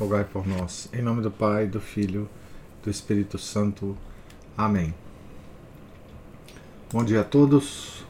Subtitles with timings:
[0.00, 0.88] rogai por nós.
[0.94, 2.26] Em nome do Pai, do Filho,
[2.82, 3.94] do Espírito Santo.
[4.56, 4.94] Amém.
[6.90, 8.02] Bom dia a todos.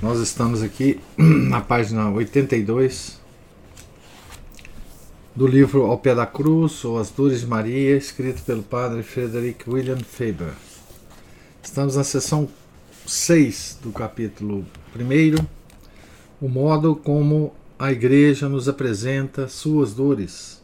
[0.00, 3.20] Nós estamos aqui na página 82
[5.34, 9.68] do livro Ao Pé da Cruz ou As Dores de Maria, escrito pelo padre Frederick
[9.68, 10.54] William Faber.
[11.64, 12.48] Estamos na seção
[13.04, 15.44] 6 do capítulo 1,
[16.40, 20.62] o modo como a Igreja nos apresenta suas dores.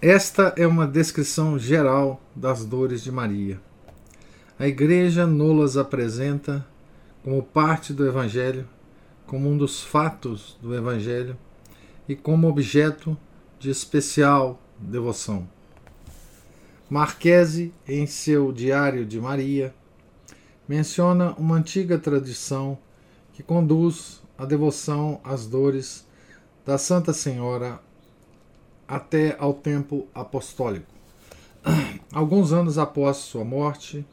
[0.00, 3.60] Esta é uma descrição geral das dores de Maria.
[4.58, 6.66] A Igreja nos apresenta
[7.22, 8.66] como parte do Evangelho,
[9.26, 11.36] como um dos fatos do Evangelho
[12.08, 13.16] e como objeto
[13.58, 15.46] de especial devoção.
[16.88, 19.74] Marquese, em seu Diário de Maria,
[20.66, 22.78] menciona uma antiga tradição
[23.36, 26.06] que conduz a devoção às dores
[26.64, 27.78] da Santa Senhora
[28.88, 30.86] até ao tempo apostólico.
[32.10, 34.06] Alguns anos após sua morte,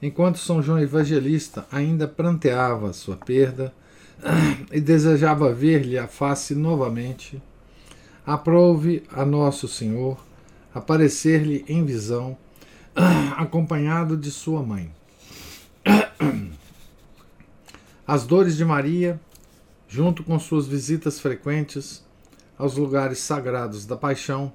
[0.00, 3.74] enquanto São João Evangelista ainda pranteava sua perda
[4.72, 7.42] e desejava ver-lhe a face novamente,
[8.24, 10.18] aprove a Nosso Senhor
[10.74, 12.38] aparecer-lhe em visão,
[13.36, 14.90] acompanhado de sua mãe.
[18.12, 19.20] As dores de Maria,
[19.86, 22.04] junto com suas visitas frequentes
[22.58, 24.52] aos lugares sagrados da paixão,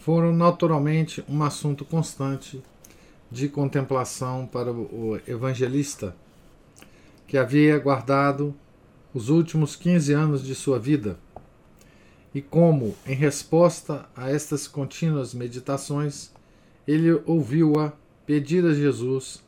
[0.00, 2.60] foram naturalmente um assunto constante
[3.30, 6.16] de contemplação para o evangelista,
[7.28, 8.52] que havia guardado
[9.14, 11.16] os últimos 15 anos de sua vida.
[12.34, 16.32] E como, em resposta a estas contínuas meditações,
[16.84, 17.92] ele ouviu-a
[18.26, 19.40] pedir a Jesus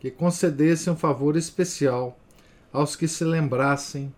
[0.00, 2.18] que concedesse um favor especial
[2.76, 4.14] aos que se lembrassem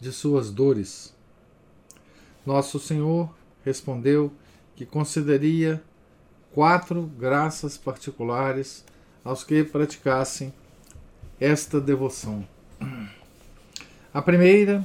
[0.00, 1.14] de suas dores.
[2.44, 3.32] Nosso Senhor
[3.64, 4.32] respondeu
[4.74, 5.80] que concederia
[6.52, 8.84] quatro graças particulares
[9.22, 10.52] aos que praticassem
[11.38, 12.44] esta devoção.
[14.12, 14.84] A primeira,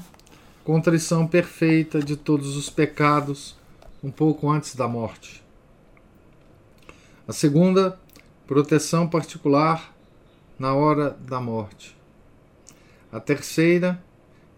[0.64, 3.58] contrição perfeita de todos os pecados
[4.04, 5.44] um pouco antes da morte.
[7.28, 8.00] A segunda,
[8.46, 9.92] proteção particular
[10.60, 11.97] na hora da morte.
[13.12, 14.04] A terceira,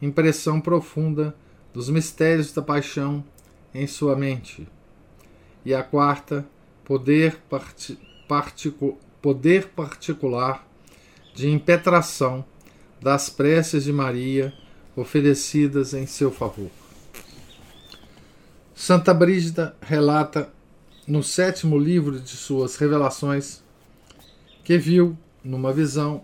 [0.02, 1.36] impressão profunda
[1.74, 3.24] dos mistérios da paixão
[3.74, 4.68] em sua mente.
[5.64, 6.46] E a quarta,
[6.84, 10.66] poder, parti particu poder particular
[11.34, 12.46] de impetração
[13.02, 14.54] das preces de Maria
[14.96, 16.70] oferecidas em seu favor.
[18.74, 20.52] Santa Brígida relata
[21.08, 23.62] no sétimo livro de suas revelações
[24.64, 26.24] que viu, numa visão,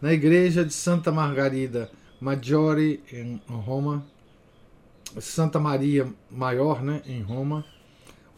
[0.00, 1.90] na igreja de Santa Margarida
[2.20, 4.04] Maggiore em Roma,
[5.18, 7.64] Santa Maria Maior, né, em Roma,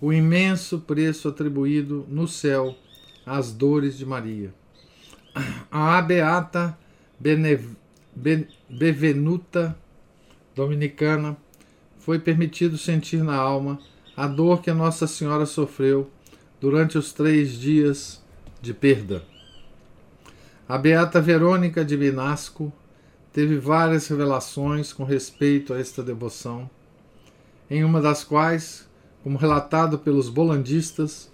[0.01, 2.75] o imenso preço atribuído no céu
[3.25, 4.53] às dores de Maria.
[5.71, 6.77] A beata
[7.19, 7.77] Benev
[8.69, 9.77] Bevenuta
[10.55, 11.37] dominicana
[11.99, 13.79] foi permitido sentir na alma
[14.15, 16.11] a dor que Nossa Senhora sofreu
[16.61, 18.23] durante os três dias
[18.61, 19.32] de perda.
[20.73, 22.73] A beata Verônica de Binasco
[23.31, 26.71] teve várias revelações com respeito a esta devoção,
[27.69, 28.89] em uma das quais,
[29.23, 31.31] como relatado pelos bolandistas,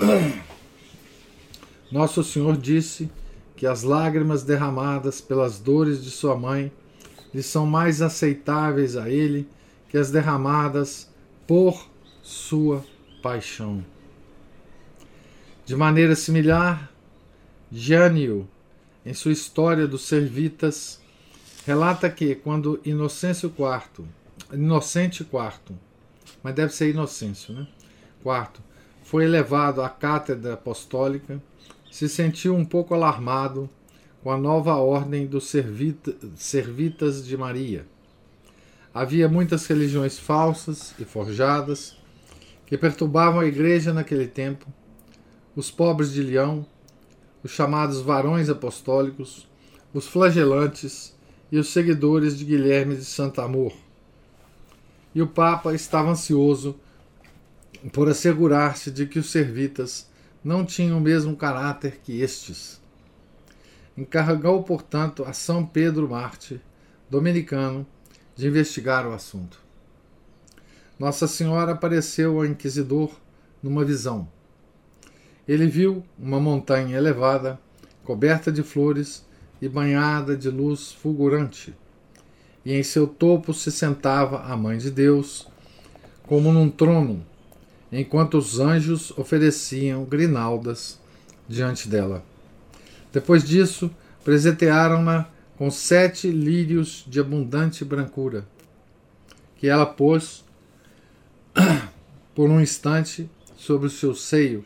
[1.92, 3.10] Nosso Senhor disse
[3.54, 6.72] que as lágrimas derramadas pelas dores de sua mãe
[7.34, 9.46] lhe são mais aceitáveis a ele
[9.90, 11.12] que as derramadas
[11.46, 11.86] por
[12.22, 12.82] sua
[13.22, 13.84] paixão.
[15.66, 16.90] De maneira similar,
[17.70, 18.48] Jânio
[19.04, 21.00] em sua História dos Servitas,
[21.66, 24.06] relata que quando Inocêncio IV,
[24.52, 25.76] Inocente IV,
[26.42, 27.66] mas deve ser Inocêncio, né?
[28.24, 28.62] IV,
[29.02, 31.40] foi elevado à cátedra apostólica,
[31.90, 33.68] se sentiu um pouco alarmado
[34.22, 37.86] com a nova ordem dos servita, Servitas de Maria.
[38.92, 41.96] Havia muitas religiões falsas e forjadas
[42.66, 44.66] que perturbavam a igreja naquele tempo.
[45.54, 46.66] Os pobres de Leão
[47.44, 49.46] os chamados varões apostólicos,
[49.92, 51.14] os flagelantes
[51.52, 53.72] e os seguidores de Guilherme de Santo Amor.
[55.14, 56.74] e o Papa estava ansioso
[57.92, 60.10] por assegurar-se de que os servitas
[60.42, 62.80] não tinham o mesmo caráter que estes.
[63.96, 66.60] Encarregou, portanto, a São Pedro Marte,
[67.08, 67.86] dominicano,
[68.34, 69.60] de investigar o assunto.
[70.98, 73.12] Nossa Senhora apareceu ao inquisidor
[73.62, 74.28] numa visão.
[75.46, 77.58] Ele viu uma montanha elevada,
[78.02, 79.24] coberta de flores
[79.60, 81.74] e banhada de luz fulgurante,
[82.64, 85.46] e em seu topo se sentava a Mãe de Deus,
[86.26, 87.24] como num trono,
[87.92, 90.98] enquanto os anjos ofereciam grinaldas
[91.46, 92.24] diante dela.
[93.12, 93.90] Depois disso,
[94.24, 95.26] presentearam-na
[95.58, 98.46] com sete lírios de abundante brancura,
[99.56, 100.42] que ela pôs
[102.34, 104.64] por um instante sobre o seu seio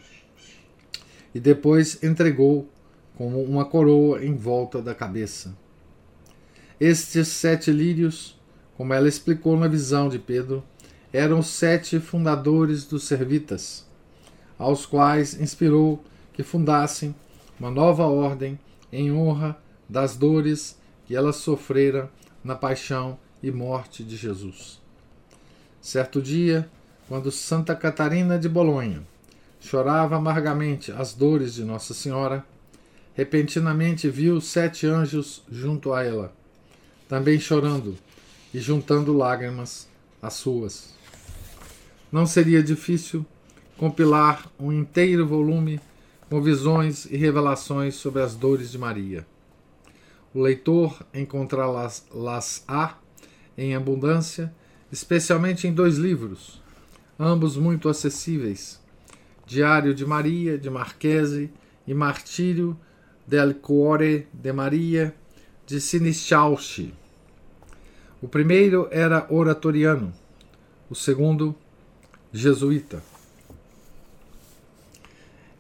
[1.35, 2.69] e depois entregou
[3.17, 5.57] como uma coroa em volta da cabeça.
[6.81, 8.39] Estes sete lírios,
[8.77, 10.63] como ela explicou na visão de Pedro,
[11.13, 13.85] eram sete fundadores dos Servitas,
[14.57, 16.03] aos quais inspirou
[16.33, 17.15] que fundassem
[17.59, 18.59] uma nova ordem
[18.93, 19.59] em honra
[19.89, 22.11] das dores que ela sofrera
[22.45, 24.81] na paixão e morte de Jesus.
[25.81, 26.69] Certo dia,
[27.09, 29.03] quando Santa Catarina de Bolonha
[29.61, 32.45] chorava amargamente as dores de Nossa Senhora,
[33.15, 36.33] repentinamente viu sete anjos junto a ela,
[37.09, 37.97] também chorando
[38.55, 39.89] e juntando lágrimas
[40.23, 40.95] às suas.
[42.11, 43.27] Não seria difícil
[43.77, 45.81] compilar um inteiro volume
[46.29, 49.27] com visões e revelações sobre as dores de Maria.
[50.35, 52.99] O leitor encontrá-las-á
[53.57, 54.55] em abundância,
[54.93, 56.61] especialmente em dois livros,
[57.19, 58.78] ambos muito acessíveis:
[59.49, 61.51] Diário de Maria, de Marquese,
[61.87, 62.79] e Martírio
[63.27, 65.15] del Cuore de Maria,
[65.67, 66.93] de Sinischalchi.
[68.21, 70.13] O primeiro era oratoriano,
[70.91, 71.55] o segundo,
[72.31, 73.03] jesuíta.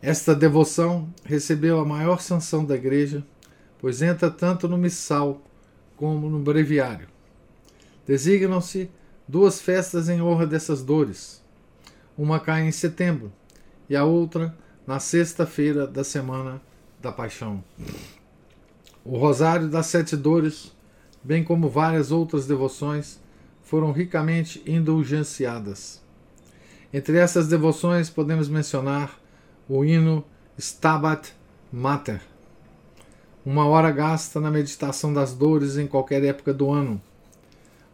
[0.03, 3.27] Esta devoção recebeu a maior sanção da Igreja,
[3.79, 5.43] pois entra tanto no missal
[5.97, 7.09] como no breviário.
[8.07, 8.91] Designam-se
[9.27, 11.43] duas festas em honra dessas dores.
[12.19, 13.33] Uma cai em setembro
[13.89, 14.55] e a outra
[14.87, 16.61] na sexta-feira da semana
[17.01, 17.63] da Paixão.
[19.05, 20.73] O Rosário das Sete Dores,
[21.23, 23.21] bem como várias outras devoções,
[23.63, 26.03] foram ricamente indulgenciadas.
[26.93, 29.21] Entre essas devoções podemos mencionar
[29.69, 30.25] o hino
[30.57, 31.35] Stabat
[31.71, 32.23] Mater,
[33.45, 37.01] uma hora gasta na meditação das dores em qualquer época do ano,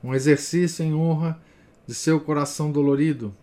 [0.02, 1.41] um exercício em honra
[1.87, 3.35] de seu coração dolorido,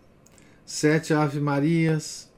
[0.64, 2.31] sete Ave Marias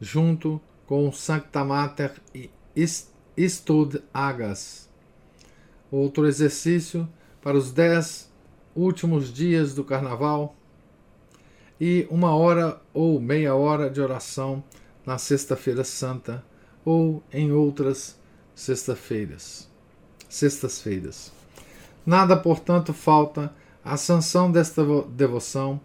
[0.00, 2.50] junto com Sancta Mater e
[3.36, 4.88] Istud Agas.
[5.90, 7.08] Outro exercício
[7.42, 8.30] para os dez
[8.74, 10.54] últimos dias do Carnaval
[11.80, 14.62] e uma hora ou meia hora de oração
[15.04, 16.44] na Sexta-feira Santa
[16.84, 18.18] ou em outras
[18.54, 19.68] sexta-feiras.
[20.28, 21.32] Sextas-feiras.
[22.04, 23.52] Nada, portanto, falta
[23.84, 25.80] à sanção desta devoção,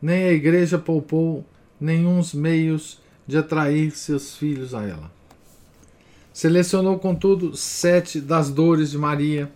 [0.00, 1.44] nem a Igreja poupou
[1.80, 5.10] nenhuns meios de atrair seus filhos a ela.
[6.32, 9.52] Selecionou, contudo, sete das dores de Maria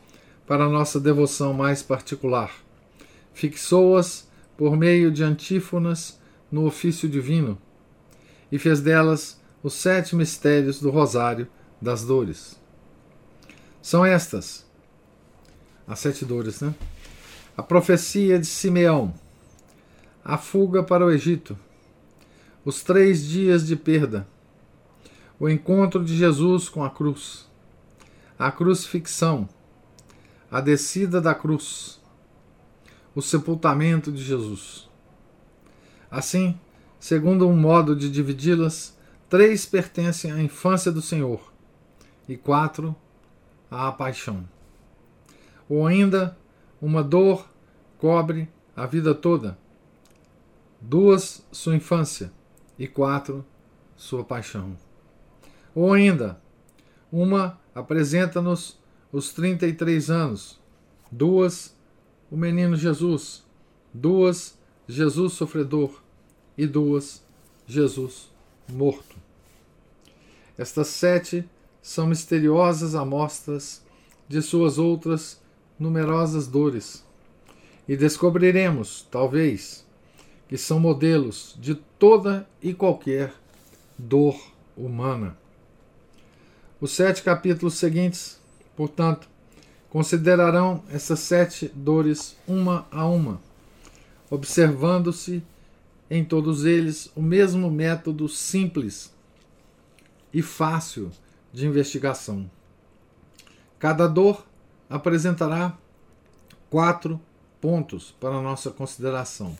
[0.46, 2.52] para nossa devoção mais particular.
[3.32, 6.18] Fixou-as por meio de antífonas
[6.50, 7.58] no ofício divino
[8.50, 11.48] e fez delas os sete mistérios do Rosário
[11.80, 12.58] das Dores.
[13.82, 14.64] São estas,
[15.86, 16.74] as sete dores, né?
[17.56, 19.14] A profecia de Simeão,
[20.24, 21.56] a fuga para o Egito,
[22.66, 24.26] os três dias de perda,
[25.38, 27.48] o encontro de Jesus com a cruz,
[28.36, 29.48] a crucifixão,
[30.50, 32.00] a descida da cruz,
[33.14, 34.88] o sepultamento de Jesus.
[36.10, 36.58] Assim,
[36.98, 38.98] segundo um modo de dividi-las,
[39.30, 41.52] três pertencem à infância do Senhor
[42.28, 42.96] e quatro
[43.70, 44.44] à paixão.
[45.68, 46.36] Ou ainda,
[46.82, 47.48] uma dor
[47.96, 49.56] cobre a vida toda,
[50.80, 52.32] duas sua infância
[52.78, 53.44] e quatro
[53.96, 54.76] sua paixão.
[55.74, 56.40] Ou ainda,
[57.10, 58.78] uma apresenta-nos
[59.12, 60.60] os 33 anos,
[61.10, 61.74] duas
[62.30, 63.44] o menino Jesus,
[63.92, 66.02] duas Jesus sofredor
[66.56, 67.24] e duas
[67.66, 68.30] Jesus
[68.72, 69.16] morto.
[70.58, 71.48] Estas sete
[71.80, 73.84] são misteriosas amostras
[74.28, 75.40] de suas outras
[75.78, 77.04] numerosas dores.
[77.86, 79.85] E descobriremos, talvez,
[80.48, 83.32] que são modelos de toda e qualquer
[83.98, 84.38] dor
[84.76, 85.36] humana.
[86.80, 88.38] Os sete capítulos seguintes,
[88.76, 89.28] portanto,
[89.88, 93.40] considerarão essas sete dores uma a uma,
[94.30, 95.42] observando-se
[96.10, 99.12] em todos eles o mesmo método simples
[100.32, 101.10] e fácil
[101.52, 102.48] de investigação.
[103.78, 104.46] Cada dor
[104.88, 105.76] apresentará
[106.70, 107.20] quatro
[107.60, 109.56] pontos para nossa consideração.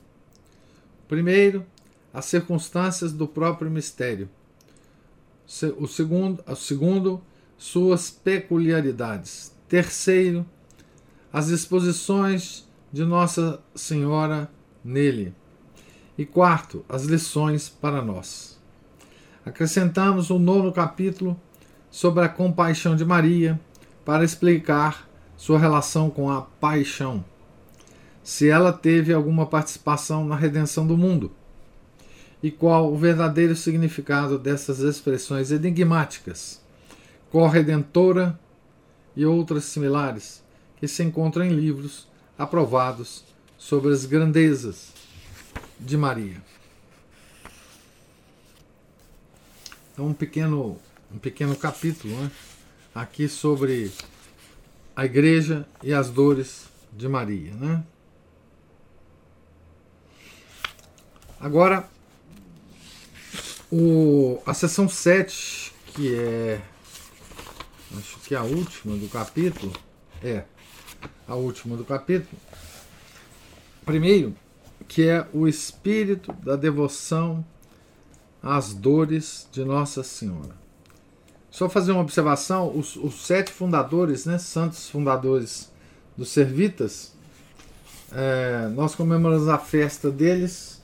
[1.08, 1.64] Primeiro,
[2.12, 4.28] as circunstâncias do próprio mistério.
[5.78, 7.22] O segundo, o segundo
[7.56, 9.54] suas peculiaridades.
[9.68, 10.44] Terceiro,
[11.32, 14.50] as exposições de Nossa Senhora
[14.84, 15.34] nele.
[16.16, 18.58] E quarto, as lições para nós.
[19.44, 21.38] Acrescentamos o nono capítulo
[21.90, 23.60] sobre a compaixão de Maria
[24.04, 27.24] para explicar sua relação com a paixão.
[28.26, 31.30] Se ela teve alguma participação na redenção do mundo
[32.42, 36.60] e qual o verdadeiro significado dessas expressões enigmáticas,
[37.30, 38.36] corredentora
[39.14, 40.42] e outras similares,
[40.76, 43.22] que se encontram em livros aprovados
[43.56, 44.92] sobre as grandezas
[45.78, 46.42] de Maria.
[49.92, 50.80] Então, um pequeno,
[51.14, 52.30] um pequeno capítulo né,
[52.92, 53.92] aqui sobre
[54.96, 57.54] a igreja e as dores de Maria.
[57.54, 57.84] Né?
[61.38, 61.88] Agora,
[63.70, 66.60] o, a sessão 7, que é.
[67.96, 69.72] Acho que é a última do capítulo.
[70.22, 70.44] É,
[71.28, 72.40] a última do capítulo.
[73.84, 74.34] Primeiro,
[74.88, 77.44] que é o espírito da devoção
[78.42, 80.54] às dores de Nossa Senhora.
[81.50, 85.70] Só fazer uma observação: os, os sete fundadores, né, santos fundadores
[86.16, 87.12] dos Servitas,
[88.12, 90.75] é, nós comemoramos a festa deles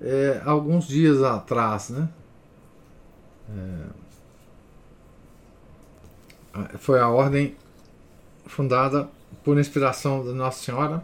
[0.00, 2.08] é, alguns dias atrás, né?
[3.48, 3.86] É,
[6.78, 7.56] foi a ordem
[8.46, 9.08] fundada
[9.44, 11.02] por inspiração da Nossa Senhora,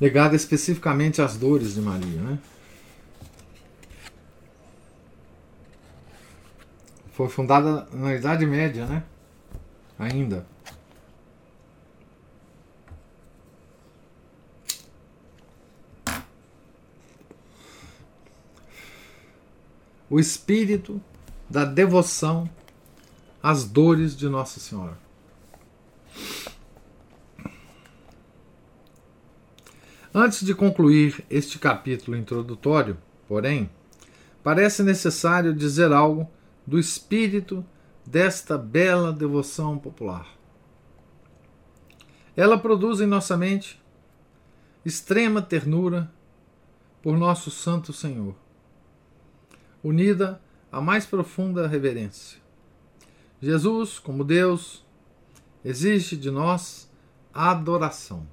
[0.00, 2.20] ligada especificamente às dores de Maria.
[2.20, 2.38] Né?
[7.12, 9.02] Foi fundada na Idade Média, né?
[9.98, 10.46] Ainda.
[20.08, 21.00] O espírito
[21.48, 22.48] da devoção
[23.42, 24.98] às dores de Nossa Senhora.
[30.14, 32.96] Antes de concluir este capítulo introdutório,
[33.28, 33.68] porém,
[34.42, 36.30] parece necessário dizer algo
[36.66, 37.64] do espírito
[38.06, 40.26] desta bela devoção popular.
[42.36, 43.82] Ela produz em nossa mente
[44.84, 46.10] extrema ternura
[47.02, 48.34] por nosso Santo Senhor,
[49.86, 50.40] unida
[50.70, 52.38] à mais profunda reverência.
[53.40, 54.84] Jesus, como Deus,
[55.64, 56.90] exige de nós
[57.32, 58.26] adoração.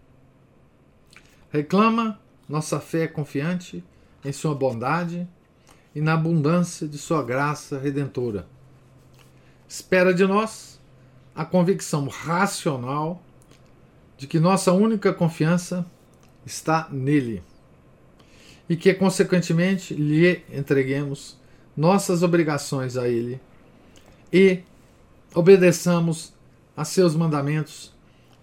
[1.52, 2.20] Reclama
[2.50, 3.84] nossa fé confiante
[4.26, 5.28] em Sua bondade
[5.94, 8.48] e na abundância de Sua graça redentora.
[9.68, 10.82] Espera de nós
[11.36, 13.22] a convicção racional
[14.18, 15.86] de que nossa única confiança
[16.46, 17.44] está nele
[18.68, 21.43] e que, consequentemente, lhe entreguemos
[21.76, 23.40] nossas obrigações a Ele
[24.32, 24.64] e
[25.34, 26.34] obedeçamos
[26.76, 27.94] a seus mandamentos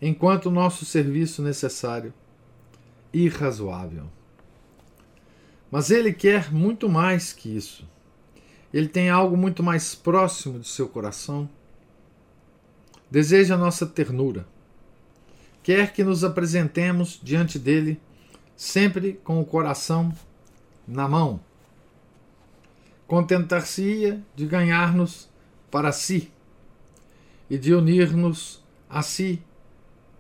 [0.01, 2.13] enquanto nosso serviço necessário
[3.13, 4.07] e razoável.
[5.71, 7.87] Mas ele quer muito mais que isso.
[8.73, 11.49] Ele tem algo muito mais próximo de seu coração.
[13.11, 14.47] Deseja nossa ternura.
[15.63, 18.01] Quer que nos apresentemos diante dele
[18.57, 20.13] sempre com o coração
[20.87, 21.41] na mão.
[23.11, 25.29] Contentar-se-ia de ganhar-nos
[25.69, 26.31] para si
[27.51, 29.43] e de unir-nos a si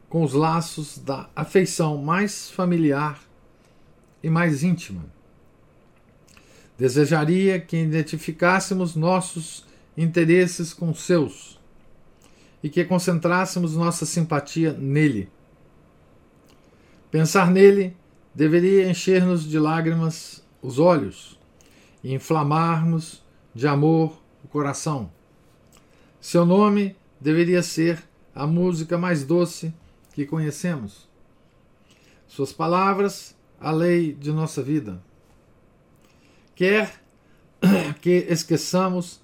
[0.08, 3.22] com os laços da afeição mais familiar
[4.20, 5.04] e mais íntima.
[6.76, 9.64] Desejaria que identificássemos nossos
[9.96, 11.60] interesses com seus
[12.60, 15.30] e que concentrássemos nossa simpatia nele.
[17.08, 17.96] Pensar nele
[18.34, 21.38] deveria encher-nos de lágrimas os olhos
[22.02, 23.22] e inflamar-nos
[23.54, 25.10] de amor o coração.
[26.20, 28.02] Seu nome deveria ser
[28.34, 29.74] a música mais doce
[30.12, 31.08] que conhecemos.
[32.26, 35.02] Suas palavras, a lei de nossa vida.
[36.54, 37.00] Quer
[38.00, 39.20] que esqueçamos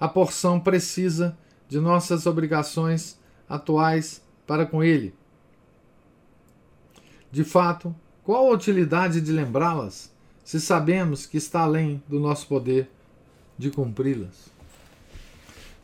[0.00, 1.36] a porção precisa
[1.68, 5.14] de nossas obrigações atuais para com Ele.
[7.30, 10.12] De fato, qual a utilidade de lembrá-las
[10.48, 12.88] se sabemos que está além do nosso poder
[13.58, 14.48] de cumpri-las?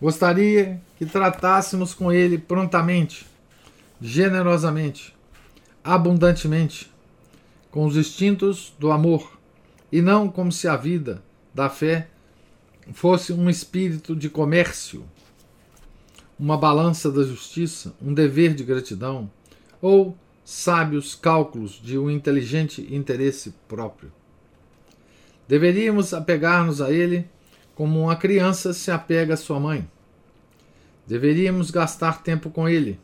[0.01, 3.27] Gostaria que tratássemos com ele prontamente,
[4.01, 5.15] generosamente,
[5.85, 6.91] abundantemente
[7.71, 9.39] com os instintos do amor
[9.93, 12.09] e não como se a vida da fé
[12.95, 15.05] fosse um espírito de comércio,
[16.39, 19.31] uma balança da justiça, um dever de gratidão
[19.83, 24.11] ou sábios cálculos de um inteligente interesse próprio.
[25.47, 27.29] Deveríamos apegar-nos a ele
[27.75, 29.89] como uma criança se apega à sua mãe.
[31.07, 32.99] Deveríamos gastar tempo com ele,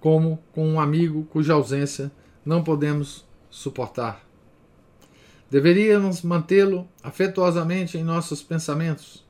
[0.00, 2.10] como com um amigo cuja ausência
[2.44, 4.26] não podemos suportar.
[5.48, 9.24] Deveríamos mantê-lo afetuosamente em nossos pensamentos,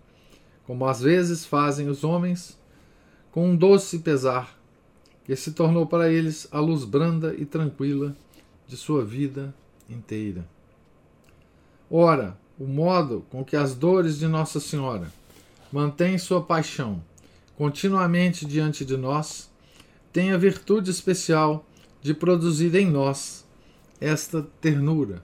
[0.64, 2.58] como às vezes fazem os homens,
[3.30, 4.56] com um doce pesar,
[5.24, 8.16] que se tornou para eles a luz branda e tranquila
[8.66, 9.54] de sua vida
[9.90, 10.46] inteira.
[11.94, 15.12] Ora, o modo com que as dores de Nossa Senhora
[15.70, 17.04] mantêm sua paixão
[17.54, 19.50] continuamente diante de nós
[20.10, 21.66] tem a virtude especial
[22.00, 23.46] de produzir em nós
[24.00, 25.22] esta ternura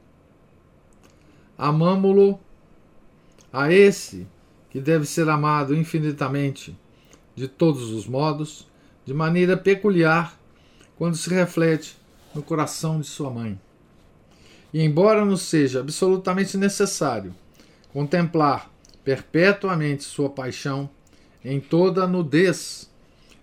[1.57, 2.39] Amamo-lo
[3.51, 4.27] a esse
[4.69, 6.79] que deve ser amado infinitamente,
[7.35, 8.69] de todos os modos,
[9.07, 10.39] de maneira peculiar,
[10.97, 11.97] quando se reflete
[12.35, 13.59] no coração de sua mãe.
[14.73, 17.35] E embora nos seja absolutamente necessário
[17.93, 18.71] contemplar
[19.03, 20.91] perpetuamente sua paixão
[21.43, 22.91] em toda a nudez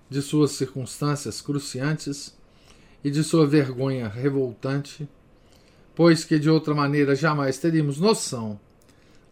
[0.08, 2.38] de suas circunstâncias cruciantes
[3.03, 5.10] e de sua vergonha revoltante,
[5.96, 8.60] pois que de outra maneira jamais teríamos noção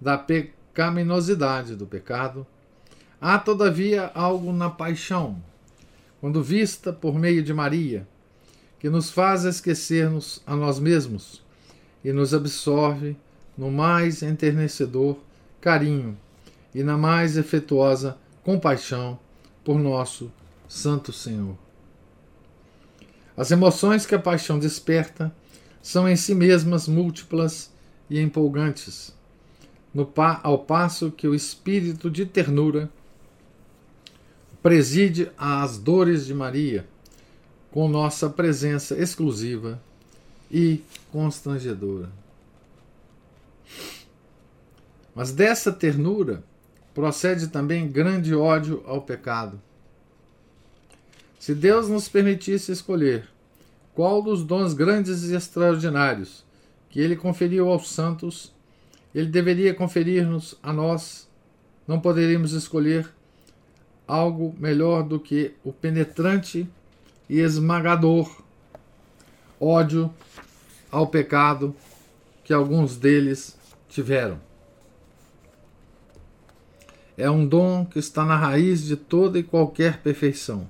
[0.02, 2.48] da pecaminosidade do pecado,
[3.22, 5.42] há todavia algo na paixão,
[6.20, 8.08] quando vista por meio de Maria,
[8.80, 11.43] que nos faz esquecer-nos a nós mesmos
[12.04, 13.16] e nos absorve
[13.58, 15.18] no mais enternecedor
[15.62, 16.18] carinho
[16.74, 19.18] e na mais efetuosa compaixão
[19.64, 20.32] por nosso
[20.68, 21.56] Santo Senhor.
[23.38, 25.34] As emoções que a paixão desperta
[25.82, 27.72] são em si mesmas múltiplas
[28.10, 29.16] e empolgantes,
[30.14, 32.90] pa ao passo que o espírito de ternura
[34.62, 36.88] preside às dores de Maria,
[37.72, 39.82] com nossa presença exclusiva
[40.54, 42.12] e constrangedora.
[45.16, 46.44] Mas dessa ternura
[46.94, 49.60] procede também grande ódio ao pecado.
[51.40, 53.28] Se Deus nos permitisse escolher
[53.96, 56.46] qual dos dons grandes e extraordinários
[56.88, 58.54] que ele conferiu aos santos,
[59.14, 61.28] ele deveria conferir-nos a nós.
[61.88, 63.10] Não poderíamos escolher
[64.08, 66.70] algo melhor do que o penetrante
[67.28, 68.44] e esmagador
[69.60, 70.14] ódio
[70.94, 71.76] ao pecado
[72.44, 73.58] que alguns deles
[73.90, 74.40] tiveram.
[77.18, 80.70] É um dom que está na raiz de toda e qualquer perfeição,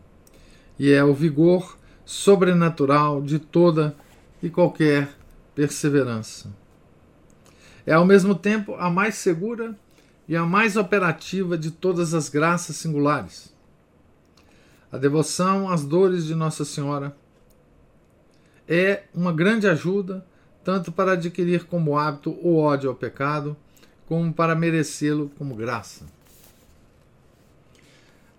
[0.80, 3.96] e é o vigor sobrenatural de toda
[4.42, 5.10] e qualquer
[5.54, 6.50] perseverança.
[7.86, 9.78] É ao mesmo tempo a mais segura
[10.26, 13.54] e a mais operativa de todas as graças singulares.
[14.90, 17.14] A devoção às dores de Nossa Senhora
[18.68, 20.26] é uma grande ajuda
[20.64, 23.56] tanto para adquirir como hábito o ódio ao pecado,
[24.08, 26.06] como para merecê-lo como graça.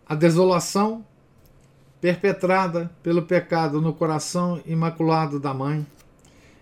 [0.06, 1.04] A desolação
[2.00, 5.86] perpetrada pelo pecado no coração imaculado da mãe,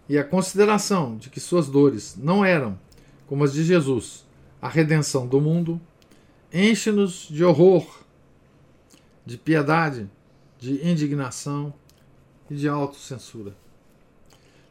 [0.09, 2.79] e a consideração de que suas dores não eram,
[3.27, 4.27] como as de Jesus,
[4.61, 5.81] a redenção do mundo,
[6.53, 8.03] enche-nos de horror,
[9.25, 10.09] de piedade,
[10.59, 11.73] de indignação
[12.53, 13.57] e de autocensura.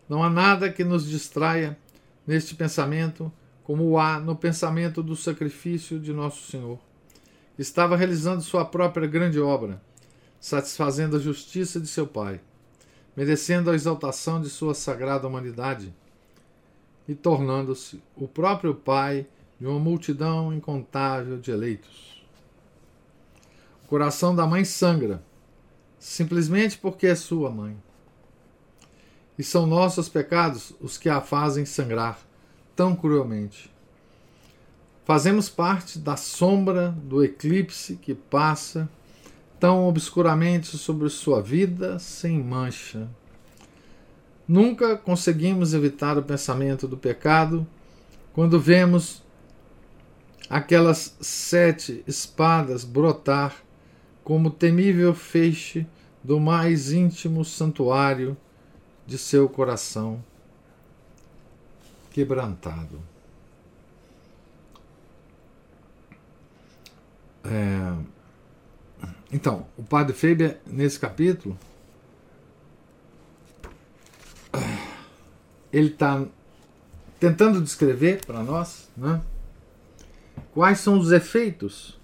[0.08, 1.76] Não há nada que nos distraia
[2.28, 3.32] neste pensamento
[3.64, 6.80] como há no pensamento do sacrifício de Nosso Senhor.
[7.58, 9.82] Estava realizando sua própria grande obra
[10.40, 12.40] satisfazendo a justiça de seu Pai,
[13.16, 15.94] merecendo a exaltação de sua sagrada humanidade
[17.08, 19.26] e tornando-se o próprio Pai
[19.60, 22.24] de uma multidão incontável de eleitos.
[23.86, 25.24] O coração da mãe sangra,
[26.02, 27.78] simplesmente porque é sua mãe.
[29.38, 32.20] E são nossos pecados os que a fazem sangrar
[32.76, 33.72] tão cruelmente.
[35.06, 38.90] Fazemos parte da sombra do eclipse que passa
[39.60, 43.08] tão obscuramente sobre sua vida sem mancha.
[44.48, 47.66] Nunca conseguimos evitar o pensamento do pecado
[48.34, 49.22] quando vemos
[50.50, 53.56] aquelas sete espadas brotar
[54.24, 55.86] como temível feixe
[56.24, 58.38] do mais íntimo santuário
[59.06, 60.24] de seu coração
[62.12, 63.02] quebrantado.
[67.44, 67.96] É,
[69.32, 71.58] então, o padre Faber, nesse capítulo,
[75.72, 76.26] ele está
[77.20, 79.22] tentando descrever para nós né,
[80.54, 82.01] quais são os efeitos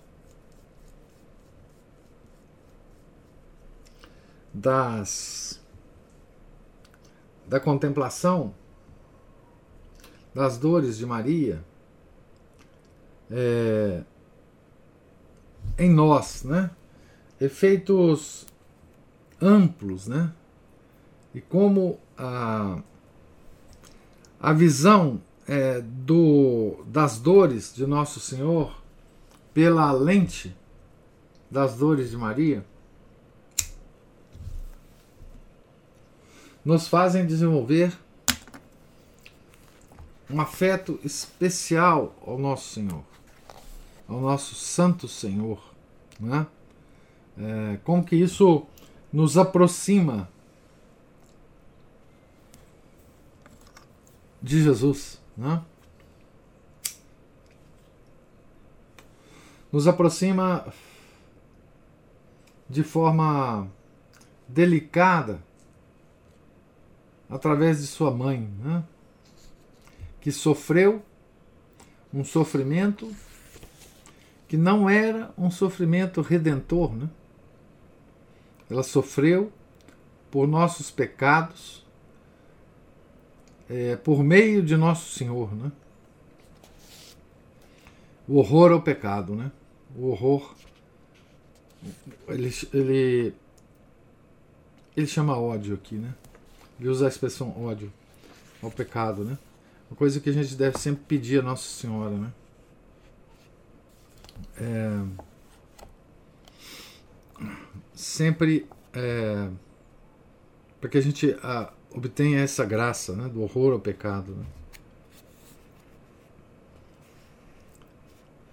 [4.58, 5.62] das
[7.48, 8.54] da contemplação
[10.34, 11.64] das dores de Maria
[13.32, 14.04] é,
[15.78, 16.72] em nós, né?
[17.40, 18.46] Efeitos
[19.42, 20.34] amplos, né?
[21.34, 22.82] E como a,
[24.40, 28.76] a visão é, do, das dores de Nosso Senhor
[29.54, 30.56] pela lente
[31.50, 32.66] das dores de Maria
[36.68, 37.98] nos fazem desenvolver
[40.30, 43.06] um afeto especial ao nosso Senhor,
[44.06, 45.64] ao nosso Santo Senhor.
[46.20, 46.46] Né?
[47.38, 48.68] É, como que isso
[49.14, 50.28] nos aproxima
[54.42, 55.22] de Jesus.
[55.38, 55.64] Né?
[59.72, 60.66] Nos aproxima
[62.70, 63.72] de forma
[64.50, 65.47] delicada
[67.30, 68.50] através de sua mãe.
[68.60, 68.84] Né?
[70.28, 71.02] que sofreu
[72.14, 73.10] um sofrimento
[74.46, 77.10] que não era um sofrimento redentor, né?
[78.70, 79.54] Ela sofreu
[80.30, 81.86] por nossos pecados,
[83.70, 85.72] é, por meio de nosso Senhor, né?
[88.28, 89.50] O horror ao pecado, né?
[89.96, 90.56] O horror.
[92.28, 93.34] Ele, ele,
[94.94, 96.14] ele chama ódio aqui, né?
[96.80, 97.92] Ele usa a expressão ódio
[98.62, 99.38] ao pecado, né?
[99.90, 102.32] Uma coisa que a gente deve sempre pedir a Nossa Senhora, né?
[104.60, 105.04] É,
[107.94, 109.50] sempre é,
[110.80, 114.34] para que a gente a, obtenha essa graça né, do horror ao pecado.
[114.34, 114.46] Né?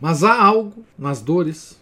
[0.00, 1.78] Mas há algo nas dores,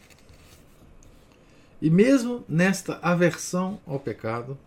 [1.80, 4.58] e mesmo nesta aversão ao pecado,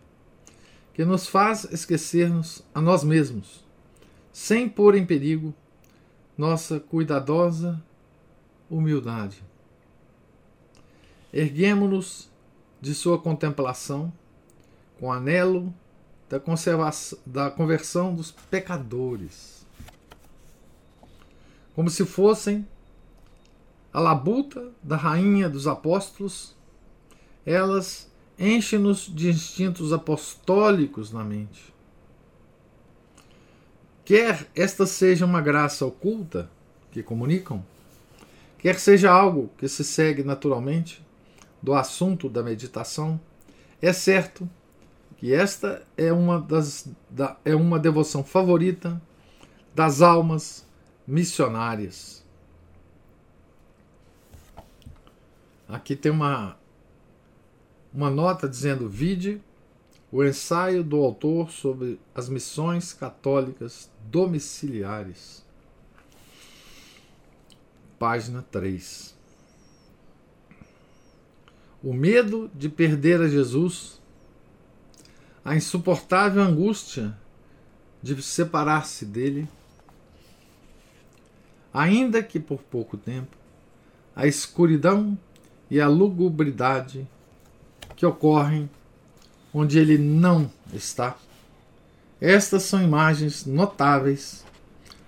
[0.96, 3.62] que nos faz esquecermos a nós mesmos
[4.32, 5.54] sem pôr em perigo
[6.38, 7.84] nossa cuidadosa
[8.70, 9.44] humildade.
[11.30, 12.30] Erguemos-nos
[12.80, 14.10] de sua contemplação
[14.98, 15.70] com anelo
[16.30, 16.40] da,
[17.26, 19.66] da conversão dos pecadores,
[21.74, 22.66] como se fossem
[23.92, 26.56] a labuta da rainha dos apóstolos,
[27.44, 31.74] elas enchem-nos de instintos apostólicos na mente.
[34.04, 36.50] Quer esta seja uma graça oculta
[36.92, 37.64] que comunicam,
[38.58, 41.04] quer seja algo que se segue naturalmente
[41.62, 43.20] do assunto da meditação,
[43.80, 44.48] é certo
[45.16, 49.00] que esta é uma, das, da, é uma devoção favorita
[49.74, 50.66] das almas
[51.06, 52.24] missionárias.
[55.68, 56.56] Aqui tem uma,
[57.96, 59.40] uma nota dizendo: vide
[60.12, 65.42] o ensaio do autor sobre as missões católicas domiciliares.
[67.98, 69.16] Página 3.
[71.82, 73.98] O medo de perder a Jesus,
[75.42, 77.16] a insuportável angústia
[78.02, 79.48] de separar-se dele,
[81.72, 83.36] ainda que por pouco tempo,
[84.14, 85.18] a escuridão
[85.70, 87.08] e a lugubridade
[87.96, 88.68] que ocorrem
[89.52, 91.16] onde ele não está.
[92.20, 94.44] Estas são imagens notáveis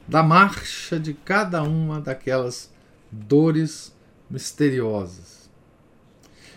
[0.06, 2.72] da marcha de cada uma daquelas
[3.10, 3.94] dores
[4.30, 5.50] misteriosas.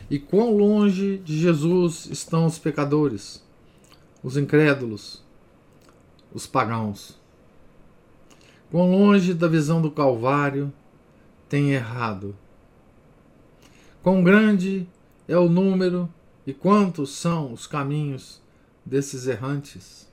[0.09, 3.43] E quão longe de Jesus estão os pecadores,
[4.23, 5.23] os incrédulos,
[6.33, 7.19] os pagãos.
[8.69, 10.71] Quão longe da visão do Calvário
[11.49, 12.35] tem errado.
[14.01, 14.87] Quão grande
[15.27, 16.09] é o número
[16.45, 18.41] e quantos são os caminhos
[18.85, 20.11] desses errantes?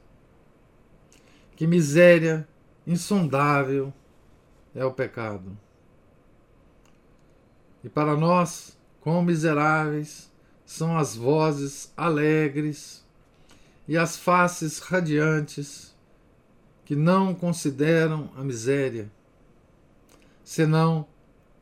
[1.56, 2.46] Que miséria
[2.86, 3.92] insondável
[4.74, 5.56] é o pecado.
[7.82, 10.30] E para nós, quão miseráveis
[10.64, 13.04] são as vozes alegres
[13.86, 15.96] e as faces radiantes
[16.84, 19.10] que não consideram a miséria,
[20.44, 21.06] senão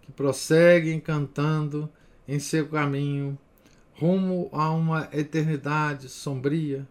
[0.03, 1.89] que prosseguem cantando
[2.27, 3.39] em seu caminho
[3.99, 6.87] rumo a uma eternidade sombria,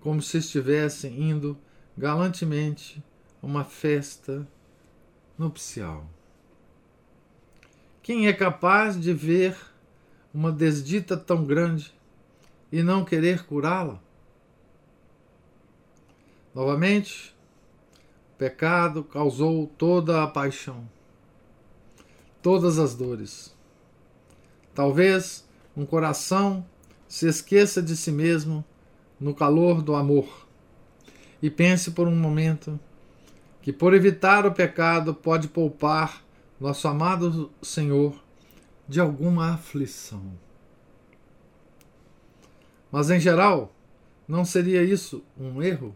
[0.00, 1.56] como se estivessem indo
[1.96, 3.02] galantemente
[3.42, 4.46] a uma festa
[5.38, 6.06] nupcial.
[8.02, 9.56] Quem é capaz de ver
[10.32, 11.94] uma desdita tão grande
[12.70, 14.00] e não querer curá-la?
[16.54, 17.34] Novamente,
[18.38, 20.88] pecado causou toda a paixão,
[22.42, 23.54] todas as dores.
[24.74, 25.44] Talvez
[25.76, 26.64] um coração
[27.08, 28.64] se esqueça de si mesmo
[29.18, 30.46] no calor do amor
[31.42, 32.78] e pense por um momento
[33.62, 36.24] que, por evitar o pecado, pode poupar
[36.60, 38.22] nosso amado Senhor
[38.88, 40.22] de alguma aflição.
[42.90, 43.74] Mas, em geral,
[44.28, 45.94] não seria isso um erro?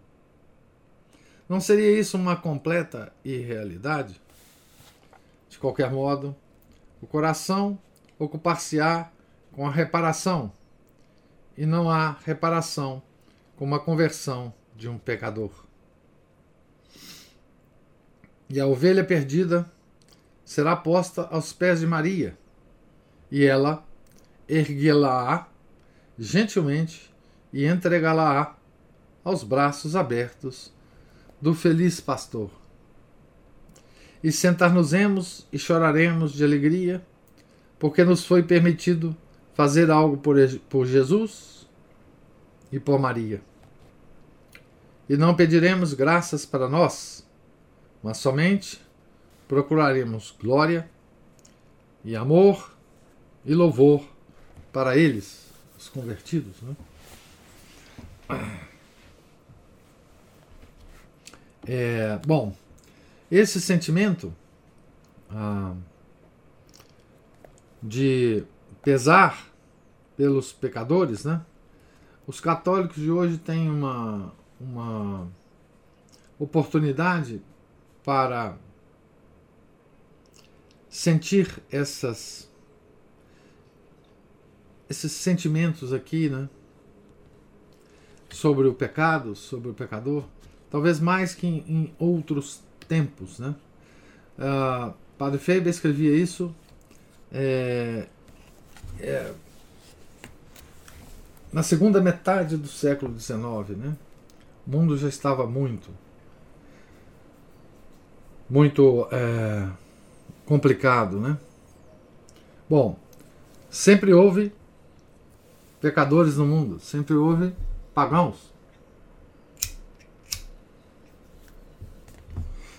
[1.48, 4.20] Não seria isso uma completa irrealidade?
[5.48, 6.34] De qualquer modo,
[7.00, 7.78] o coração
[8.18, 9.10] ocupar-se-á
[9.58, 10.52] com a reparação,
[11.56, 13.02] e não há reparação
[13.56, 15.50] como a conversão de um pecador.
[18.48, 19.68] E a ovelha perdida
[20.44, 22.38] será posta aos pés de Maria,
[23.32, 23.84] e ela
[24.48, 25.48] erguê-la-á
[26.16, 27.12] gentilmente
[27.52, 28.54] e entregá-la-á
[29.24, 30.72] aos braços abertos
[31.40, 32.48] do feliz pastor.
[34.22, 37.04] E sentar-nos-emos e choraremos de alegria,
[37.76, 39.16] porque nos foi permitido
[39.58, 40.36] fazer algo por,
[40.70, 41.66] por Jesus
[42.70, 43.42] e por Maria.
[45.08, 47.26] E não pediremos graças para nós,
[48.00, 48.80] mas somente
[49.48, 50.88] procuraremos glória
[52.04, 52.72] e amor
[53.44, 54.04] e louvor
[54.72, 56.54] para eles, os convertidos.
[56.62, 56.76] Né?
[61.66, 62.54] É, bom,
[63.28, 64.32] esse sentimento
[65.28, 65.74] ah,
[67.82, 68.44] de
[68.82, 69.47] pesar
[70.18, 71.40] pelos pecadores, né?
[72.26, 75.26] Os católicos de hoje têm uma, uma
[76.38, 77.40] oportunidade
[78.04, 78.58] para
[80.90, 82.46] sentir essas
[84.90, 86.50] esses sentimentos aqui, né?
[88.30, 90.24] Sobre o pecado, sobre o pecador
[90.70, 93.38] talvez mais que em, em outros tempos.
[93.38, 93.54] Né?
[94.38, 96.54] Uh, Padre Feber escrevia isso
[97.32, 98.06] é,
[99.00, 99.32] é,
[101.52, 103.38] na segunda metade do século XIX.
[103.76, 103.96] Né?
[104.66, 105.90] O mundo já estava muito,
[108.48, 109.68] muito é,
[110.44, 111.18] complicado.
[111.18, 111.38] Né?
[112.68, 112.98] Bom,
[113.70, 114.52] sempre houve
[115.80, 117.54] pecadores no mundo, sempre houve
[117.94, 118.52] pagãos.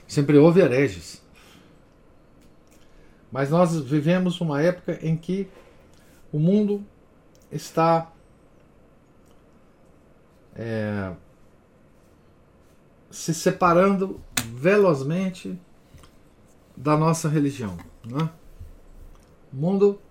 [0.08, 1.22] Sempre houve hereges.
[3.32, 5.48] Mas nós vivemos uma época em que
[6.32, 6.84] o mundo
[7.52, 8.12] está
[10.60, 11.14] é,
[13.10, 15.58] se separando velozmente
[16.76, 17.78] da nossa religião.
[18.06, 18.30] Né?
[19.54, 20.02] O mundo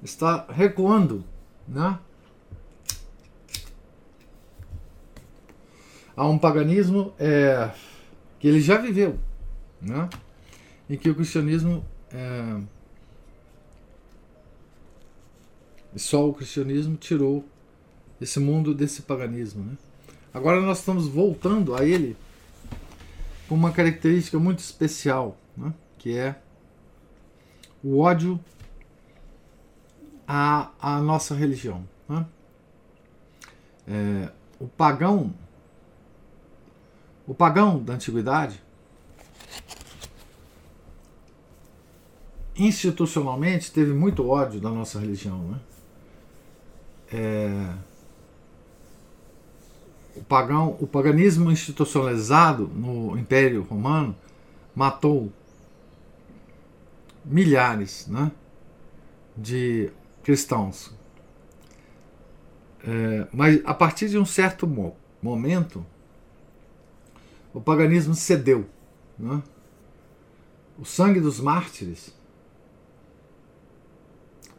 [0.00, 1.24] está recuando.
[1.66, 1.98] Né?
[6.16, 7.72] Há um paganismo é,
[8.38, 9.18] que ele já viveu
[9.82, 10.08] né?
[10.88, 12.60] em que o cristianismo é,
[15.96, 17.44] só o cristianismo tirou
[18.20, 19.64] esse mundo desse paganismo.
[19.64, 19.76] Né?
[20.32, 22.16] Agora nós estamos voltando a ele
[23.48, 25.72] com uma característica muito especial, né?
[25.96, 26.40] que é
[27.82, 28.38] o ódio
[30.26, 31.88] à, à nossa religião.
[32.08, 32.26] Né?
[33.86, 35.32] É, o pagão,
[37.26, 38.62] o pagão da antiguidade,
[42.54, 45.38] institucionalmente teve muito ódio da nossa religião.
[45.38, 45.60] Né?
[47.12, 47.74] É,
[50.18, 54.16] o, pagão, o paganismo institucionalizado no Império Romano
[54.74, 55.32] matou
[57.24, 58.32] milhares né,
[59.36, 59.90] de
[60.22, 60.92] cristãos.
[62.84, 65.84] É, mas a partir de um certo mo momento,
[67.52, 68.68] o paganismo cedeu.
[69.18, 69.42] Né?
[70.78, 72.14] O sangue dos mártires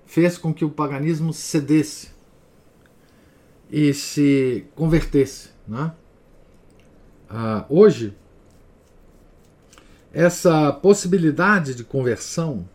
[0.05, 2.18] fez com que o paganismo cedesse
[3.69, 5.49] e se convertesse.
[5.67, 5.93] Né?
[7.29, 8.15] Ah, hoje,
[10.11, 12.67] essa possibilidade de conversão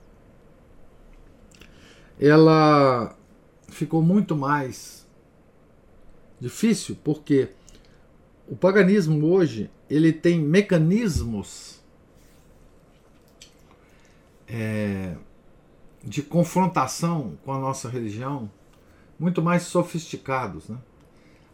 [2.20, 3.16] ela
[3.68, 5.04] ficou muito mais
[6.40, 7.48] difícil porque
[8.48, 11.82] o paganismo hoje ele tem mecanismos
[14.46, 15.16] é,
[16.02, 18.50] de confrontação com a nossa religião
[19.24, 20.68] muito mais sofisticados.
[20.68, 20.76] Né?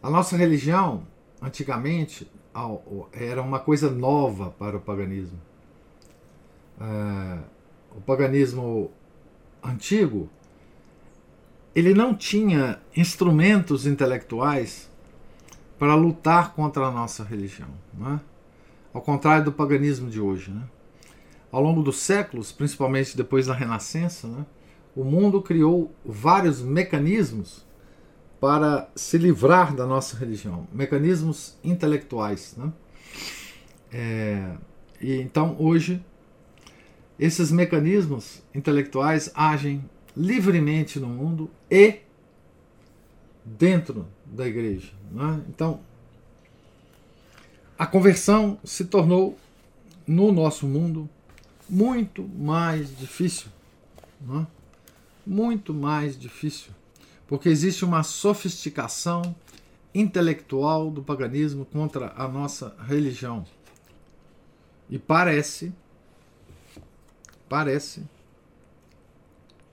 [0.03, 1.07] A nossa religião,
[1.41, 2.29] antigamente,
[3.13, 5.39] era uma coisa nova para o paganismo.
[6.79, 7.39] É,
[7.95, 8.91] o paganismo
[9.63, 10.29] antigo
[11.73, 14.91] ele não tinha instrumentos intelectuais
[15.79, 17.69] para lutar contra a nossa religião.
[17.93, 18.19] Não é?
[18.93, 20.51] ao contrário do paganismo de hoje.
[20.51, 20.63] Né?
[21.49, 24.45] Ao longo dos séculos, principalmente depois da Renascença, né,
[24.95, 27.65] o mundo criou vários mecanismos
[28.39, 32.55] para se livrar da nossa religião, mecanismos intelectuais.
[32.57, 32.73] Né?
[33.91, 34.53] É,
[34.99, 36.03] e então hoje
[37.19, 39.83] esses mecanismos intelectuais agem
[40.17, 41.99] livremente no mundo e
[43.45, 44.91] dentro da igreja.
[45.11, 45.41] Né?
[45.49, 45.81] Então
[47.77, 49.37] a conversão se tornou
[50.07, 51.09] no nosso mundo
[51.69, 53.47] muito mais difícil.
[54.19, 54.45] Né?
[55.31, 56.73] Muito mais difícil.
[57.25, 59.33] Porque existe uma sofisticação
[59.95, 63.45] intelectual do paganismo contra a nossa religião.
[64.89, 65.73] E parece,
[67.47, 68.03] parece,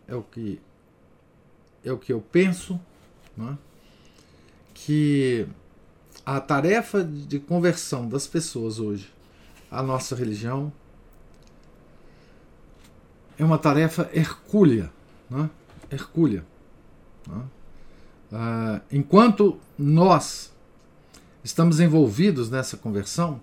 [0.07, 0.61] é o que
[1.85, 2.79] é o que eu penso,
[3.37, 3.59] né?
[4.73, 5.45] que
[6.25, 9.13] a tarefa de conversão das pessoas hoje
[9.69, 10.73] à nossa religião
[13.37, 14.93] é uma tarefa hercúlea,
[15.31, 15.51] né?
[15.91, 16.45] hercúlea.
[17.27, 17.43] Né?
[18.31, 20.53] Uh, enquanto nós
[21.43, 23.41] estamos envolvidos nessa conversão,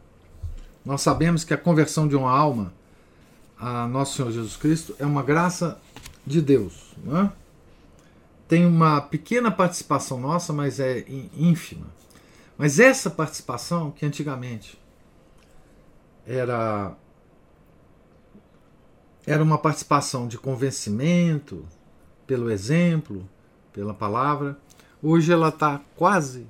[0.86, 2.72] nós sabemos que a conversão de uma alma
[3.58, 5.80] a nosso Senhor Jesus Cristo é uma graça
[6.26, 6.94] de Deus.
[7.04, 7.32] Né?
[8.48, 11.04] Tem uma pequena participação nossa, mas é
[11.36, 11.88] ínfima.
[12.58, 14.80] Mas essa participação, que antigamente
[16.26, 16.96] era
[19.28, 21.66] era uma participação de convencimento
[22.26, 23.28] pelo exemplo,
[23.72, 24.58] pela palavra,
[25.02, 26.48] hoje ela está quase,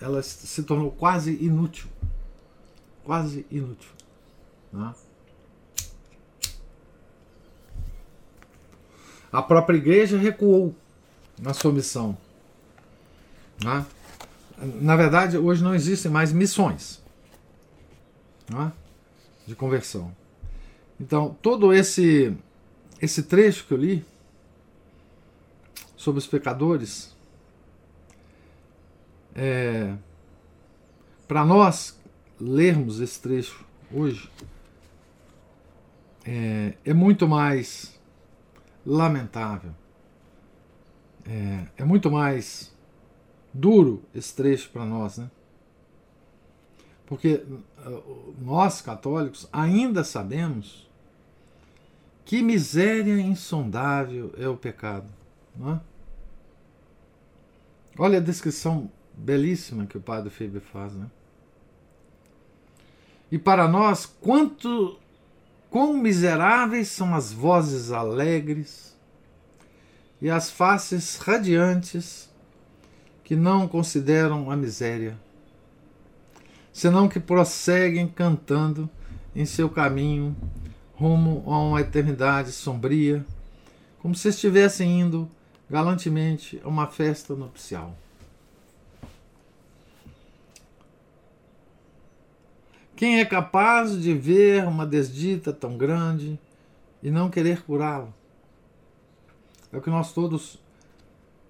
[0.00, 1.88] ela se tornou quase inútil,
[3.04, 3.90] quase inútil.
[4.72, 4.94] Né?
[9.32, 10.74] A própria igreja recuou
[11.38, 12.16] na sua missão.
[13.62, 13.84] Né?
[14.80, 17.02] Na verdade, hoje não existem mais missões
[18.48, 18.72] né?
[19.46, 20.14] de conversão.
[20.98, 22.34] Então, todo esse
[23.00, 24.04] esse trecho que eu li
[25.96, 27.16] sobre os pecadores,
[29.34, 29.94] é,
[31.26, 31.98] para nós
[32.40, 34.30] lermos esse trecho hoje,
[36.24, 37.98] é, é muito mais
[38.84, 39.72] lamentável,
[41.24, 42.74] é, é muito mais
[43.52, 45.30] duro esse trecho para nós, né?
[47.06, 50.90] Porque uh, nós católicos ainda sabemos
[52.24, 55.08] que miséria insondável é o pecado.
[55.60, 55.80] É?
[57.98, 60.94] Olha a descrição belíssima que o padre Feber faz.
[60.94, 61.06] Né?
[63.30, 64.98] E para nós, quanto
[65.70, 68.96] quão miseráveis são as vozes alegres
[70.20, 72.30] e as faces radiantes
[73.24, 75.18] que não consideram a miséria,
[76.72, 78.88] senão que prosseguem cantando
[79.34, 80.36] em seu caminho
[80.94, 83.24] rumo a uma eternidade sombria,
[83.98, 85.30] como se estivessem indo
[85.68, 87.96] galantemente a uma festa nupcial.
[92.94, 96.38] Quem é capaz de ver uma desdita tão grande
[97.02, 98.08] e não querer curá-la?
[99.70, 100.58] É o que nós todos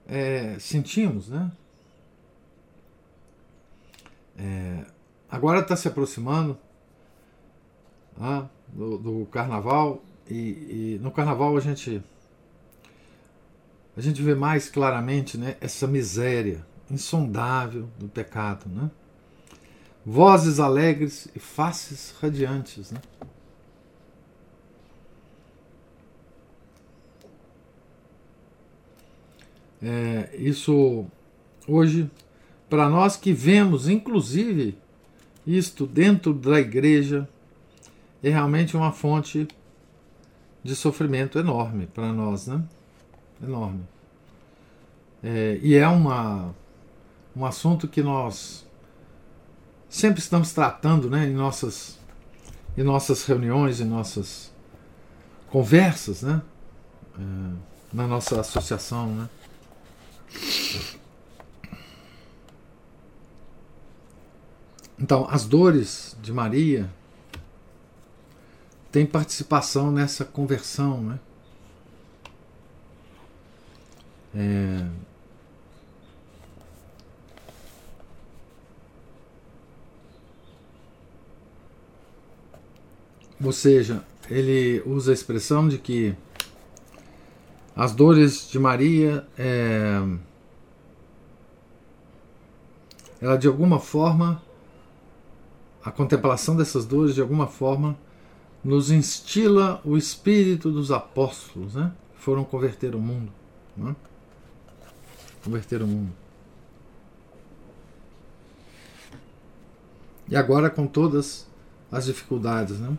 [0.09, 1.53] é, sentimos, né?
[4.39, 4.85] É,
[5.31, 6.59] agora está se aproximando
[8.21, 12.03] ah, do, do, carnaval e, e, no carnaval a gente
[13.97, 18.91] a gente vê mais claramente né, essa miséria insondável do pecado, né?
[20.05, 23.01] Vozes alegres e faces radiantes, né?
[29.83, 31.07] É, isso
[31.67, 32.11] hoje
[32.69, 34.77] para nós que vemos, inclusive,
[35.47, 37.29] isto dentro da igreja,
[38.23, 39.47] é realmente uma fonte
[40.63, 42.63] de sofrimento enorme para nós, né?
[43.43, 43.87] Enorme.
[45.23, 46.55] É, e é uma,
[47.35, 48.67] um assunto que nós
[49.89, 51.99] sempre estamos tratando né, em, nossas,
[52.77, 54.53] em nossas reuniões, em nossas
[55.51, 56.43] conversas, né?
[57.19, 59.29] É, na nossa associação, né?
[64.99, 66.91] Então, as dores de Maria
[68.91, 71.19] têm participação nessa conversão, né?
[74.37, 74.87] É...
[83.43, 86.15] Ou seja, ele usa a expressão de que
[87.75, 90.03] as dores de Maria, é...
[93.21, 94.43] ela de alguma forma
[95.85, 97.97] a contemplação dessas dores, de alguma forma,
[98.65, 101.93] nos instila o espírito dos apóstolos, né?
[102.17, 103.31] Foram converter o mundo.
[103.77, 103.95] Né?
[105.47, 106.13] Converter o mundo.
[110.29, 111.47] E agora com todas
[111.91, 112.99] as dificuldades, né?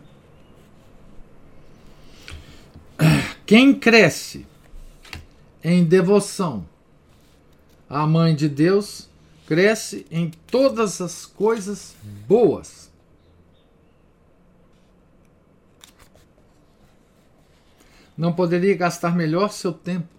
[3.44, 4.46] Quem cresce
[5.62, 6.66] em devoção
[7.86, 9.10] à Mãe de Deus
[9.46, 11.94] cresce em todas as coisas
[12.26, 12.90] boas.
[18.16, 20.17] Não poderia gastar melhor seu tempo.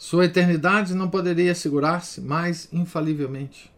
[0.00, 3.70] Sua eternidade não poderia segurar-se mais infalivelmente.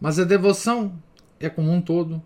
[0.00, 1.00] Mas a devoção
[1.38, 2.20] é como um todo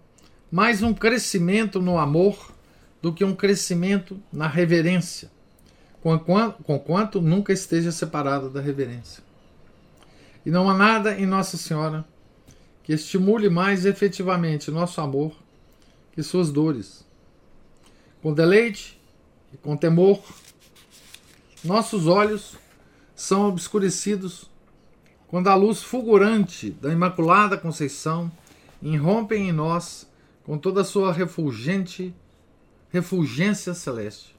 [0.50, 2.54] mais um crescimento no amor
[3.02, 5.30] do que um crescimento na reverência,
[6.00, 9.22] conquanto nunca esteja separado da reverência.
[10.46, 12.06] E não há nada em Nossa Senhora
[12.82, 15.36] que estimule mais efetivamente nosso amor
[16.12, 17.04] que suas dores.
[18.22, 18.98] Com deleite
[19.52, 20.22] e com temor,
[21.66, 22.56] nossos olhos
[23.14, 24.50] são obscurecidos
[25.28, 28.30] quando a luz fulgurante da Imaculada Conceição
[28.80, 30.08] irrompe em nós
[30.44, 32.14] com toda a sua refulgente
[32.90, 34.34] refulgência celeste.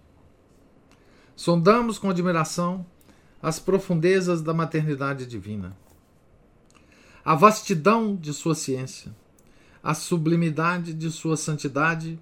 [1.36, 2.86] Sondamos com admiração
[3.42, 5.76] as profundezas da maternidade divina
[7.28, 9.14] a vastidão de sua ciência,
[9.84, 12.18] a sublimidade de sua santidade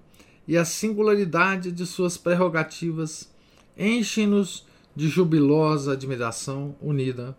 [0.48, 3.30] e a singularidade de suas prerrogativas
[3.78, 4.66] enchem-nos
[4.96, 7.36] de jubilosa admiração unida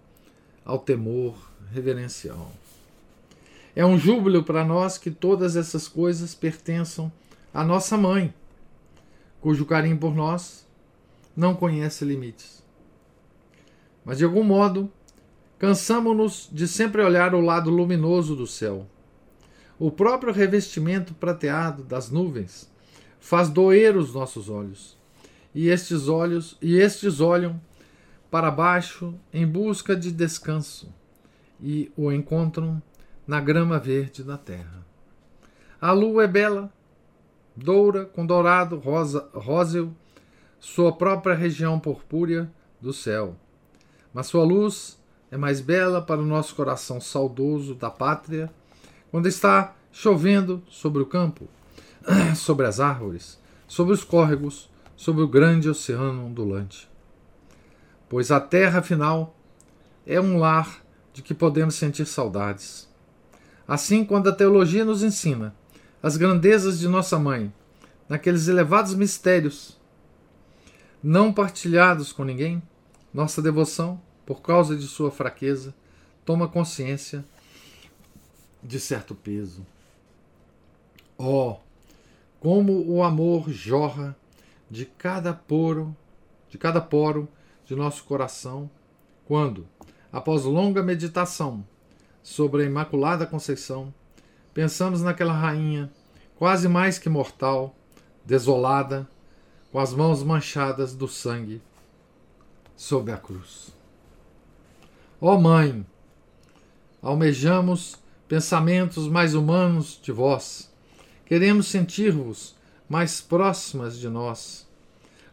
[0.64, 1.36] ao temor
[1.74, 2.51] reverencial.
[3.76, 7.12] É um júbilo para nós que todas essas coisas pertençam
[7.53, 8.34] à nossa mãe,
[9.41, 10.66] cujo carinho por nós
[11.36, 12.64] não conhece limites.
[14.05, 14.89] Mas de algum modo,
[15.60, 18.86] Cansamo-nos de sempre olhar o lado luminoso do céu.
[19.80, 22.72] O próprio revestimento prateado das nuvens
[23.20, 24.97] faz doer os nossos olhos.
[25.58, 27.60] E estes olhos, e estes olham
[28.30, 30.93] para baixo em busca de descanso
[31.60, 32.80] e o encontram
[33.26, 34.86] na grama verde da terra.
[35.82, 36.72] A lua é bela,
[37.55, 39.95] doura com dourado rosa, róseo,
[40.60, 42.47] sua própria região purpúrea
[42.80, 43.36] do céu.
[44.14, 45.01] Mas sua luz
[45.32, 48.53] é mais bela para o nosso coração saudoso da pátria
[49.10, 51.47] quando está chovendo sobre o campo,
[52.38, 56.89] sobre as árvores, sobre os córregos, sobre o grande oceano ondulante.
[58.10, 59.38] Pois a terra, afinal,
[60.06, 60.84] é um lar
[61.14, 62.89] de que podemos sentir saudades.
[63.68, 65.56] Assim, quando a teologia nos ensina
[66.02, 67.54] as grandezas de nossa mãe,
[68.10, 69.78] naqueles elevados mistérios
[71.04, 72.62] não partilhados com ninguém,
[73.14, 75.74] nossa devoção por causa de sua fraqueza,
[76.26, 77.24] toma consciência
[78.64, 79.66] de certo peso.
[81.18, 81.58] Oh,
[82.39, 84.16] como o amor jorra
[84.70, 85.95] de cada poro,
[86.49, 87.28] de cada poro
[87.65, 88.70] de nosso coração,
[89.26, 89.68] quando,
[90.11, 91.65] após longa meditação
[92.24, 93.93] sobre a Imaculada Conceição,
[94.53, 95.91] pensamos naquela rainha
[96.36, 97.76] quase mais que mortal,
[98.26, 99.07] desolada,
[99.72, 101.61] com as mãos manchadas do sangue
[102.76, 103.76] sob a cruz.
[105.20, 105.86] Ó oh Mãe,
[107.01, 107.97] almejamos
[108.28, 110.72] pensamentos mais humanos de vós.
[111.26, 112.57] Queremos sentir-vos
[112.88, 114.68] mais próximas de nós.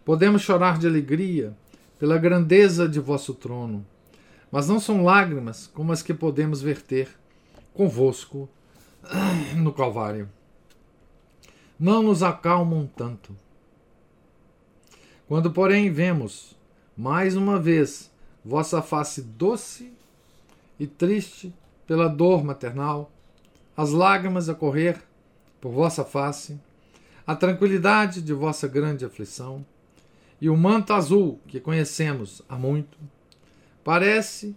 [0.04, 1.56] Podemos chorar de alegria
[1.98, 3.86] pela grandeza de vosso trono,
[4.50, 7.08] mas não são lágrimas como as que podemos verter
[7.72, 8.48] convosco
[9.56, 10.28] no Calvário.
[11.78, 13.36] Não nos acalmam tanto.
[15.26, 16.56] Quando, porém, vemos
[16.96, 18.10] mais uma vez
[18.44, 19.92] vossa face doce
[20.78, 21.52] e triste
[21.86, 23.10] pela dor maternal,
[23.76, 25.02] as lágrimas a correr
[25.60, 26.60] por vossa face,
[27.26, 29.64] a tranquilidade de vossa grande aflição
[30.40, 32.98] e o manto azul que conhecemos há muito,
[33.82, 34.54] parece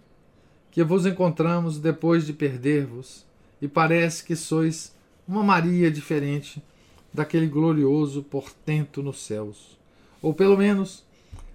[0.70, 3.26] que vos encontramos depois de perder-vos
[3.60, 4.94] e parece que sois
[5.26, 6.62] uma Maria diferente
[7.12, 9.78] daquele glorioso portento nos céus,
[10.20, 11.04] ou pelo menos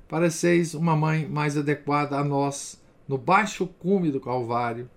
[0.09, 4.89] pareceis uma mãe mais adequada a nós no baixo cume do Calvário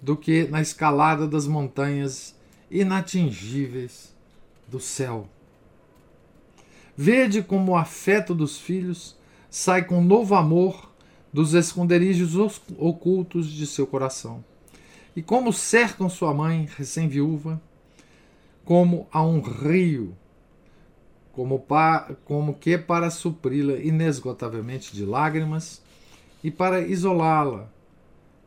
[0.00, 2.34] do que na escalada das montanhas
[2.70, 4.14] inatingíveis
[4.68, 5.28] do céu.
[6.96, 9.16] Vede como o afeto dos filhos
[9.50, 10.90] sai com novo amor
[11.32, 14.44] dos esconderijos ocultos de seu coração,
[15.16, 17.60] e como cercam sua mãe recém-viúva,
[18.64, 20.16] como a um rio
[21.34, 25.82] como, pa, como que para supri-la inesgotavelmente de lágrimas
[26.42, 27.68] e para isolá-la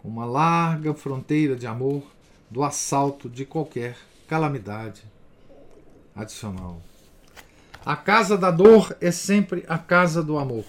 [0.02, 2.04] com uma larga fronteira de amor
[2.50, 5.04] do assalto de qualquer calamidade
[6.16, 6.82] adicional.
[7.88, 10.66] A casa da dor é sempre a casa do amor.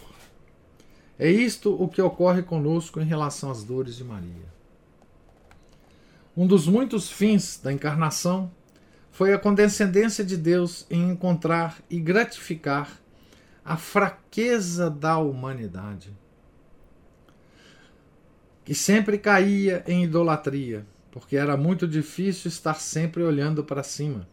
[1.18, 4.46] É isto o que ocorre conosco em relação às dores de Maria.
[6.36, 8.48] Um dos muitos fins da encarnação
[9.10, 12.88] foi a condescendência de Deus em encontrar e gratificar
[13.64, 16.16] a fraqueza da humanidade,
[18.64, 24.24] que sempre caía em idolatria, porque era muito difícil estar sempre olhando para cima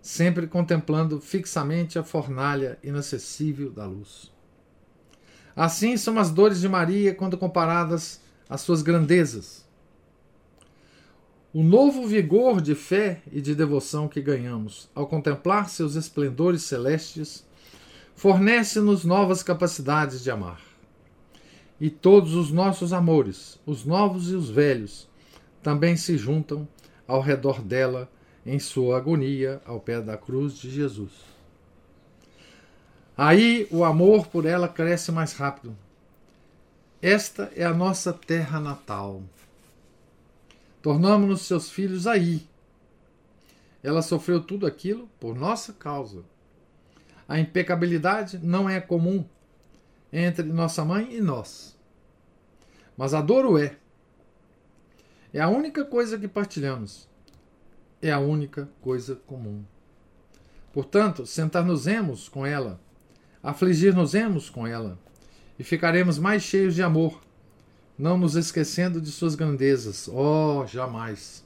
[0.00, 4.32] sempre contemplando fixamente a fornalha inacessível da luz.
[5.54, 9.68] Assim são as dores de Maria quando comparadas às suas grandezas.
[11.52, 17.44] O novo vigor de fé e de devoção que ganhamos ao contemplar seus esplendores celestes
[18.14, 20.60] fornece-nos novas capacidades de amar.
[21.80, 25.08] E todos os nossos amores, os novos e os velhos,
[25.62, 26.68] também se juntam
[27.06, 28.08] ao redor dela
[28.44, 31.12] em sua agonia ao pé da cruz de Jesus.
[33.16, 35.76] Aí o amor por ela cresce mais rápido.
[37.02, 39.22] Esta é a nossa terra natal.
[40.80, 42.48] Tornamos-nos seus filhos aí.
[43.82, 46.24] Ela sofreu tudo aquilo por nossa causa.
[47.28, 49.24] A impecabilidade não é comum
[50.12, 51.78] entre nossa mãe e nós.
[52.96, 53.76] Mas a dor o é.
[55.32, 57.09] É a única coisa que partilhamos
[58.02, 59.64] é a única coisa comum.
[60.72, 62.80] Portanto, sentar-nos-emos com ela,
[63.42, 64.98] afligir-nos-emos com ela,
[65.58, 67.20] e ficaremos mais cheios de amor,
[67.98, 71.44] não nos esquecendo de suas grandezas, oh, jamais.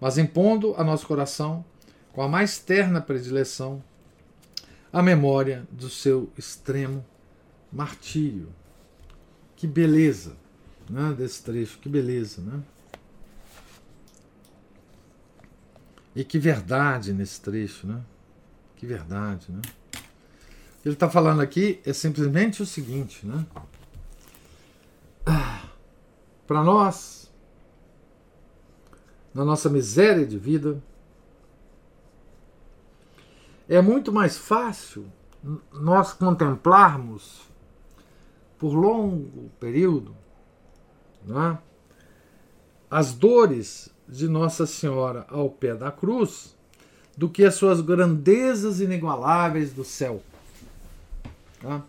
[0.00, 1.64] Mas impondo a nosso coração,
[2.12, 3.82] com a mais terna predileção,
[4.92, 7.04] a memória do seu extremo
[7.72, 8.48] martírio.
[9.54, 10.36] Que beleza
[10.88, 12.62] né, desse trecho, que beleza, né?
[16.16, 18.00] E que verdade nesse trecho, né?
[18.74, 19.60] Que verdade, né?
[20.82, 23.44] Ele está falando aqui é simplesmente o seguinte, né?
[26.46, 27.30] Para nós,
[29.34, 30.82] na nossa miséria de vida,
[33.68, 35.12] é muito mais fácil
[35.70, 37.42] nós contemplarmos
[38.58, 40.16] por longo período
[41.24, 41.58] né,
[42.90, 46.56] as dores de Nossa Senhora ao pé da cruz
[47.16, 50.22] do que as suas grandezas inigualáveis do céu.
[51.60, 51.82] Tá?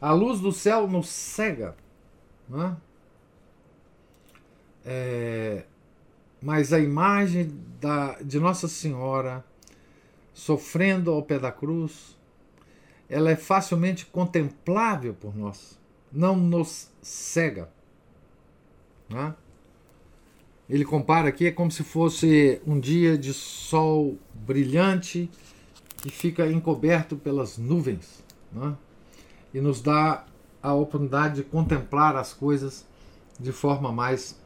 [0.00, 1.76] A luz do céu nos cega,
[2.48, 2.76] né?
[4.84, 5.64] é,
[6.42, 9.44] mas a imagem da, de Nossa Senhora
[10.34, 12.18] sofrendo ao pé da cruz,
[13.08, 15.78] ela é facilmente contemplável por nós,
[16.12, 17.70] não nos cega.
[19.08, 19.34] Né?
[20.68, 25.30] Ele compara aqui, é como se fosse um dia de sol brilhante
[25.98, 28.24] que fica encoberto pelas nuvens.
[28.50, 28.74] Né?
[29.52, 30.24] E nos dá
[30.62, 32.86] a oportunidade de contemplar as coisas
[33.38, 34.40] de forma mais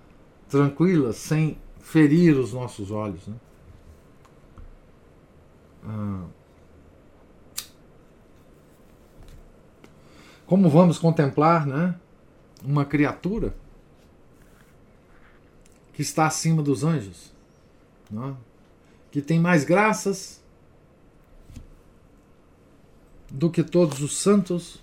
[0.49, 3.27] tranquila, sem ferir os nossos olhos.
[3.29, 3.37] Né?
[5.85, 6.25] Ah.
[10.47, 11.95] Como vamos contemplar né,
[12.65, 13.55] uma criatura
[15.99, 17.33] que está acima dos anjos,
[18.13, 18.33] é?
[19.11, 20.41] que tem mais graças
[23.29, 24.81] do que todos os santos,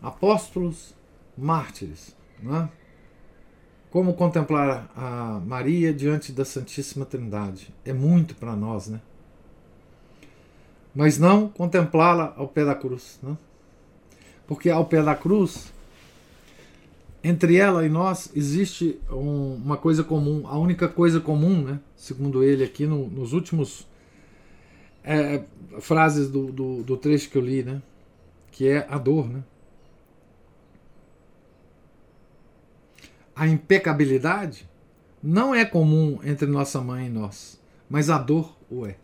[0.00, 0.94] apóstolos,
[1.36, 2.16] mártires.
[2.42, 2.66] É?
[3.90, 7.68] Como contemplar a Maria diante da Santíssima Trindade?
[7.84, 9.02] É muito para nós, né?
[10.94, 13.18] Mas não contemplá-la ao pé da cruz.
[13.22, 13.36] Né?
[14.46, 15.73] Porque ao pé da cruz
[17.24, 22.44] entre ela e nós existe um, uma coisa comum, a única coisa comum, né, segundo
[22.44, 23.88] ele aqui no, nos últimos
[25.02, 25.42] é,
[25.80, 27.80] frases do, do, do, trecho que eu li, né,
[28.52, 29.26] que é a dor.
[29.26, 29.42] Né?
[33.34, 34.68] A impecabilidade
[35.22, 37.58] não é comum entre nossa mãe e nós,
[37.88, 38.96] mas a dor o é.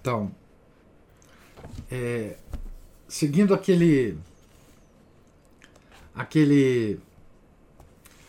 [0.00, 0.30] Então,
[1.90, 2.36] é,
[3.08, 4.16] seguindo aquele
[6.14, 7.00] aquele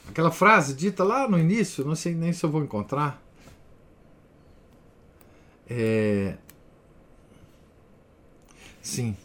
[0.07, 3.21] aquela frase dita lá no início, não sei nem se eu vou encontrar.
[5.67, 6.35] É...
[8.81, 9.15] Sim.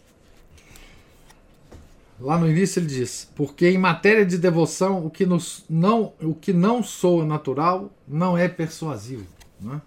[2.18, 6.34] Lá no início ele diz: porque em matéria de devoção o que, nos, não, o
[6.34, 9.26] que não soa natural não é persuasivo.
[9.60, 9.80] Né?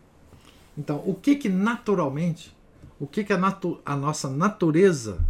[0.78, 2.56] Então, o que que naturalmente,
[3.00, 5.24] o que que a, natu, a nossa natureza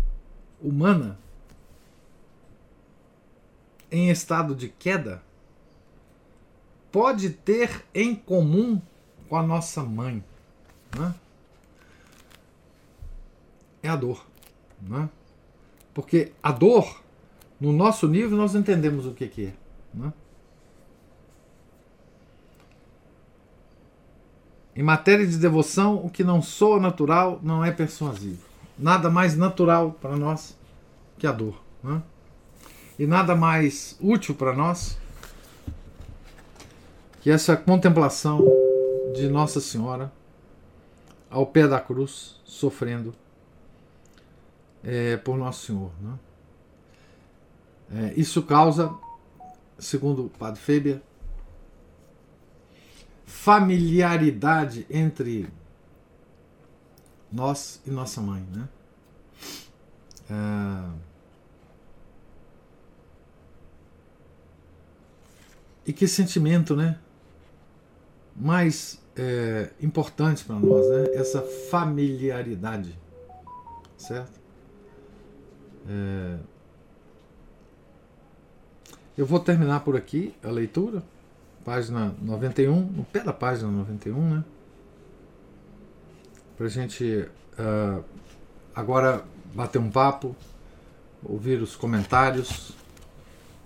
[0.61, 1.19] humana
[3.93, 5.21] em estado de queda,
[6.91, 8.81] pode ter em comum
[9.29, 10.23] com a nossa mãe?
[10.97, 11.13] Né?
[13.83, 14.25] É a dor.
[14.81, 15.07] Né?
[15.93, 17.03] Porque a dor,
[17.61, 19.53] no nosso nível, nós entendemos o que, que é.
[19.93, 20.11] Né?
[24.75, 28.43] Em matéria de devoção, o que não soa natural não é persuasivo.
[28.75, 30.57] Nada mais natural para nós
[31.19, 31.61] que a dor.
[31.83, 32.01] Né?
[32.97, 34.97] E nada mais útil para nós
[37.21, 38.43] que essa contemplação
[39.15, 40.11] de Nossa Senhora
[41.29, 43.15] ao pé da cruz, sofrendo
[44.83, 45.91] é, por Nosso Senhor.
[45.99, 46.19] Né?
[47.91, 48.93] É, isso causa,
[49.79, 51.01] segundo o Padre Feber,
[53.25, 55.49] familiaridade entre
[57.31, 58.69] nós e nossa mãe, né?
[60.29, 61.12] É...
[65.85, 66.97] E que sentimento, né?
[68.35, 71.13] Mais é, importante para nós, né?
[71.13, 72.97] Essa familiaridade,
[73.97, 74.39] certo?
[75.87, 76.37] É...
[79.15, 81.03] Eu vou terminar por aqui a leitura
[81.63, 84.43] página 91, no pé da página 91, né?
[86.57, 87.27] Para gente
[87.57, 88.03] uh,
[88.75, 89.23] agora
[89.53, 90.35] bater um papo,
[91.23, 92.73] ouvir os comentários,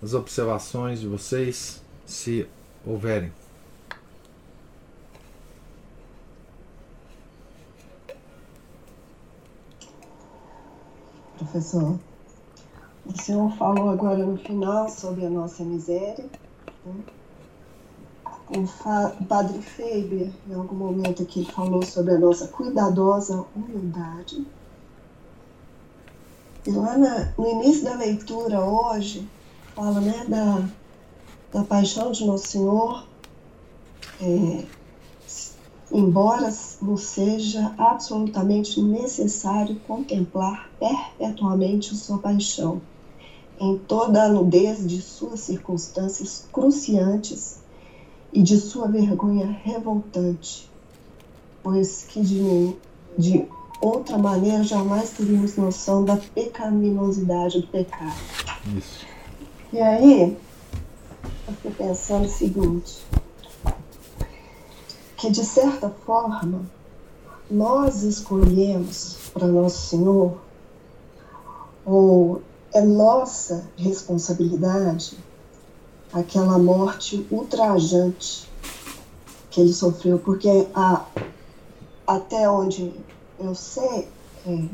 [0.02, 2.48] as observações de vocês, se
[2.84, 3.30] houverem.
[11.36, 12.00] Professor,
[13.06, 16.24] o senhor falou agora no final sobre a nossa miséria.
[16.84, 16.94] Né?
[18.50, 24.46] o Padre Faber, em algum momento aqui, falou sobre a nossa cuidadosa humildade.
[26.66, 29.28] E lá na, no início da leitura hoje,
[29.74, 30.66] fala né, da,
[31.52, 33.06] da paixão de Nosso Senhor,
[34.20, 34.64] é,
[35.92, 42.80] embora não seja absolutamente necessário contemplar perpetuamente sua paixão,
[43.60, 47.58] em toda a nudez de suas circunstâncias cruciantes
[48.32, 50.68] e de sua vergonha revoltante,
[51.62, 52.76] pois que de mim,
[53.16, 53.46] de
[53.80, 58.16] outra maneira, jamais teríamos noção da pecaminosidade do pecado.
[58.76, 59.06] Isso.
[59.72, 60.36] E aí,
[61.64, 63.04] eu pensando o seguinte,
[65.16, 66.62] que de certa forma,
[67.50, 70.38] nós escolhemos para Nosso Senhor,
[71.84, 72.42] ou
[72.72, 75.16] é nossa responsabilidade,
[76.12, 78.48] aquela morte ultrajante
[79.50, 81.04] que ele sofreu, porque a,
[82.06, 82.92] até onde
[83.40, 84.08] eu sei,
[84.46, 84.68] é,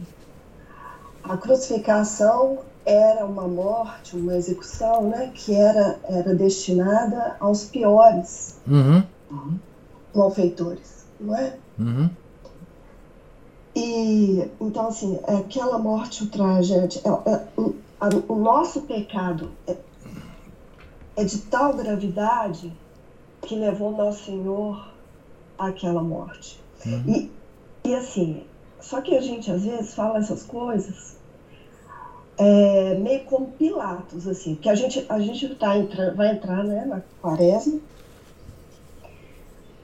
[1.23, 9.03] a crucificação era uma morte, uma execução, né, que era, era destinada aos piores uhum.
[10.15, 11.57] malfeitores, não é?
[11.79, 12.11] Uhum.
[13.75, 19.77] E então assim, aquela morte ultrajante, é, é, o, a, o nosso pecado é
[21.17, 22.73] é de tal gravidade
[23.43, 24.89] que levou Nosso Senhor
[25.59, 26.61] àquela morte.
[26.85, 27.05] Uhum.
[27.07, 27.31] E,
[27.85, 28.45] e assim,
[28.81, 31.17] só que a gente às vezes fala essas coisas
[32.39, 36.85] é, meio como Pilatos, assim, que a gente, a gente tá entrando, vai entrar né,
[36.85, 37.79] na quaresma,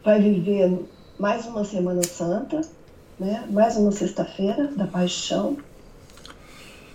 [0.04, 0.86] vai viver
[1.18, 2.60] mais uma Semana Santa,
[3.18, 5.56] né, mais uma sexta-feira da paixão,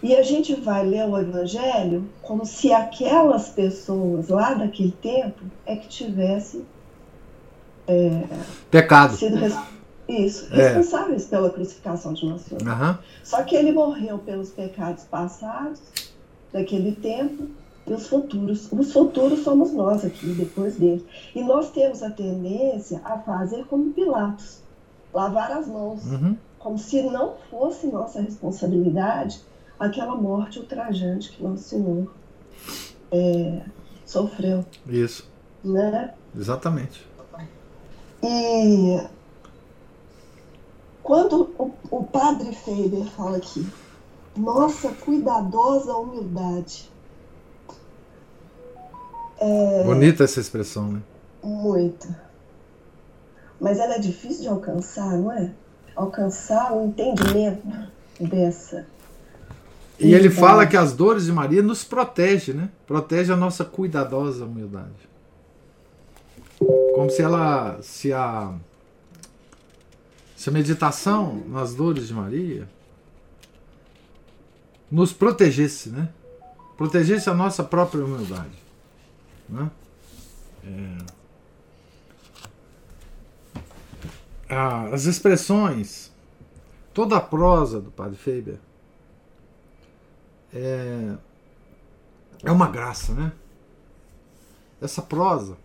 [0.04, 5.76] e a gente vai ler o Evangelho como se aquelas pessoas lá daquele tempo é
[5.76, 6.66] que tivessem
[7.88, 8.24] é,
[8.70, 9.16] pecado.
[9.16, 9.56] Sido res...
[10.08, 10.74] Isso, é.
[10.74, 12.62] responsáveis pela crucificação de Nosso Senhor.
[12.62, 12.98] Uhum.
[13.24, 15.80] Só que ele morreu pelos pecados passados,
[16.54, 17.48] daquele tempo,
[17.88, 18.72] e os futuros.
[18.72, 21.06] Os futuros somos nós aqui, depois dele.
[21.34, 24.60] E nós temos a tendência a fazer como Pilatos
[25.14, 26.36] lavar as mãos, uhum.
[26.60, 29.42] como se não fosse nossa responsabilidade
[29.80, 32.12] aquela morte ultrajante que Nosso Senhor
[33.12, 33.62] é,
[34.06, 34.66] sofreu.
[34.88, 35.30] Isso.
[35.64, 36.14] Né?
[36.38, 37.06] Exatamente.
[38.24, 39.00] E
[41.06, 43.64] quando o, o padre Faber fala aqui,
[44.36, 46.92] nossa cuidadosa humildade.
[49.38, 51.02] É, Bonita essa expressão, né?
[51.44, 52.20] Muita.
[53.62, 55.52] Mas ela é difícil de alcançar, não é?
[55.96, 57.62] Alcançar o entendimento
[58.20, 58.88] dessa
[60.00, 62.70] e ele fala que as dores de Maria nos protege, né?
[62.86, 65.10] Protege a nossa cuidadosa humildade.
[66.94, 68.54] Como se ela, se a,
[70.46, 72.70] se a meditação nas dores de Maria
[74.92, 76.14] nos protegesse, né?
[76.78, 78.56] Protegesse a nossa própria humildade,
[79.50, 79.72] né?
[84.48, 84.92] É.
[84.94, 86.14] as expressões,
[86.94, 88.60] toda a prosa do Padre Faber
[90.54, 91.16] é,
[92.44, 93.32] é uma graça, né?
[94.80, 95.58] Essa prosa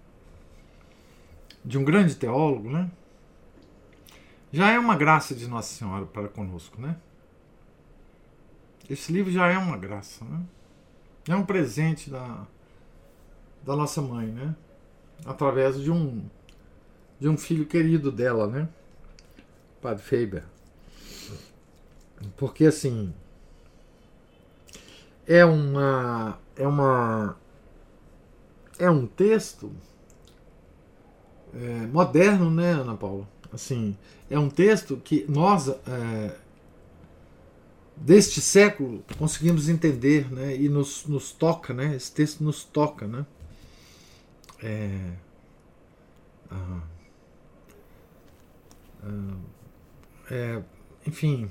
[1.62, 2.91] de um grande teólogo, né?
[4.53, 6.97] Já é uma graça de Nossa Senhora para conosco, né?
[8.89, 10.43] Esse livro já é uma graça, né?
[11.29, 12.47] É um presente da,
[13.65, 14.57] da nossa mãe, né?
[15.25, 16.29] Através de um
[17.21, 18.69] de um filho querido dela, né?
[19.81, 20.45] Padre Faber.
[22.37, 23.15] Porque assim
[25.27, 27.37] é uma é uma
[28.79, 29.71] é um texto
[31.55, 33.29] é, moderno, né, Ana Paula?
[33.53, 33.97] Assim,
[34.29, 36.37] é um texto que nós é,
[37.97, 41.95] deste século conseguimos entender, né, e nos, nos toca, né?
[41.95, 43.27] Esse texto nos toca, né?
[44.63, 45.13] É,
[46.51, 46.81] ah,
[49.03, 49.37] ah,
[50.31, 50.63] é,
[51.07, 51.51] enfim,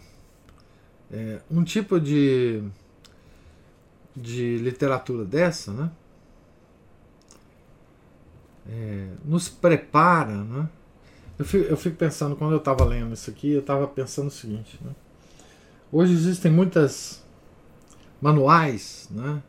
[1.12, 2.64] é, um tipo de,
[4.16, 5.92] de literatura dessa, né?
[8.68, 10.70] É, nos prepara, né?
[11.40, 14.32] Eu fico, eu fico pensando, quando eu estava lendo isso aqui, eu estava pensando o
[14.32, 14.92] seguinte, né?
[15.90, 17.24] Hoje existem muitas
[18.22, 19.42] manuais, né?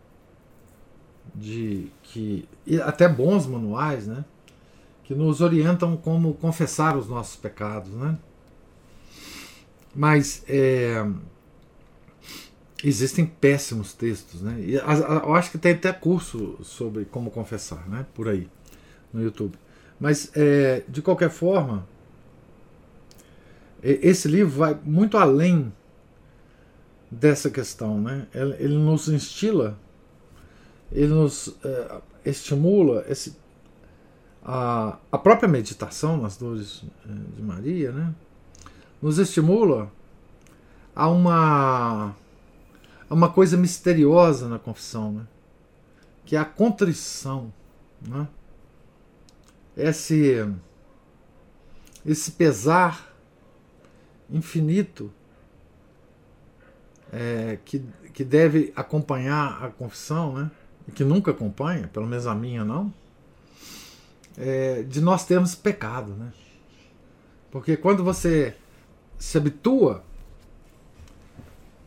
[1.34, 2.48] De que
[2.84, 4.24] até bons manuais, né?
[5.02, 8.16] Que nos orientam como confessar os nossos pecados, né?
[9.92, 11.04] Mas é,
[12.84, 14.60] existem péssimos textos, né?
[14.60, 18.06] E eu acho que tem até curso sobre como confessar, né?
[18.14, 18.48] Por aí
[19.12, 19.58] no YouTube.
[20.00, 21.86] Mas é, de qualquer forma,
[23.82, 25.70] esse livro vai muito além
[27.10, 28.26] dessa questão, né?
[28.32, 29.78] Ele nos instila,
[30.90, 33.36] ele nos é, estimula esse,
[34.42, 38.14] a, a própria meditação nas dores é, de Maria, né?
[39.02, 39.90] Nos estimula
[40.94, 42.14] a uma
[43.08, 45.26] a uma coisa misteriosa na confissão, né?
[46.24, 47.52] Que é a contrição,
[48.06, 48.28] né?
[49.76, 50.46] Esse
[52.04, 53.14] esse pesar
[54.30, 55.12] infinito
[57.12, 60.50] é, que, que deve acompanhar a confissão, né?
[60.86, 62.92] e que nunca acompanha, pelo menos a minha não,
[64.38, 66.12] é, de nós termos pecado.
[66.12, 66.32] Né?
[67.50, 68.56] Porque quando você
[69.18, 70.02] se habitua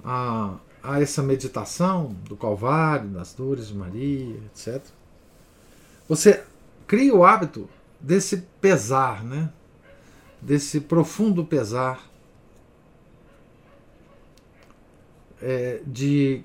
[0.03, 4.83] a, a essa meditação do Calvário, das dores de Maria, etc.,
[6.07, 6.43] você
[6.87, 7.69] cria o hábito
[7.99, 9.51] desse pesar, né?
[10.41, 12.09] desse profundo pesar
[15.41, 16.43] é, de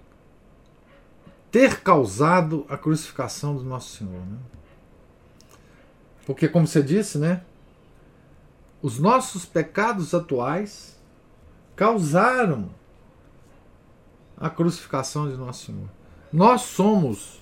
[1.51, 4.25] ter causado a crucificação do nosso Senhor.
[4.25, 4.39] Né?
[6.27, 7.43] Porque, como você disse, né,
[8.81, 10.97] os nossos pecados atuais
[11.75, 12.71] causaram
[14.37, 15.89] a crucificação de nosso Senhor.
[16.33, 17.38] Nós somos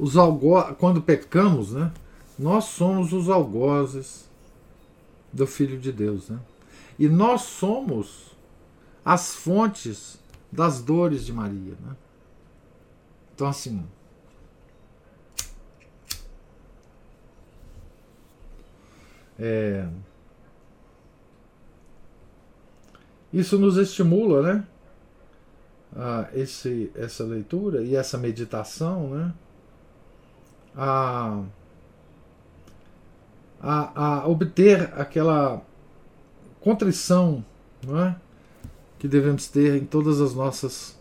[0.00, 1.92] os algozes, quando pecamos, né,
[2.38, 4.26] nós somos os algozes
[5.30, 6.30] do Filho de Deus.
[6.30, 6.40] Né?
[6.98, 8.34] E nós somos
[9.04, 10.18] as fontes
[10.50, 11.74] das dores de Maria.
[11.82, 11.94] Né?
[13.34, 13.84] Então, assim.
[19.38, 19.86] É,
[23.32, 24.66] isso nos estimula, né?
[25.94, 29.34] A esse, essa leitura e essa meditação, né?
[30.76, 31.42] A,
[33.60, 35.62] a, a obter aquela
[36.60, 37.44] contrição,
[37.86, 38.16] não é?
[39.00, 40.94] que devemos ter em todas as nossas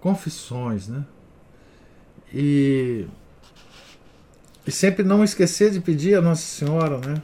[0.00, 1.02] confissões, né?
[2.32, 3.06] E,
[4.66, 7.22] e sempre não esquecer de pedir a Nossa Senhora, né?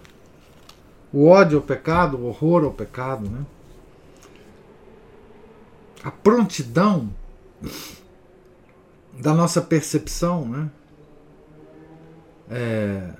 [1.13, 3.45] O ódio ao pecado, o horror ao pecado, né?
[6.03, 7.11] A prontidão
[9.21, 10.71] da nossa percepção, né?
[12.49, 13.13] É,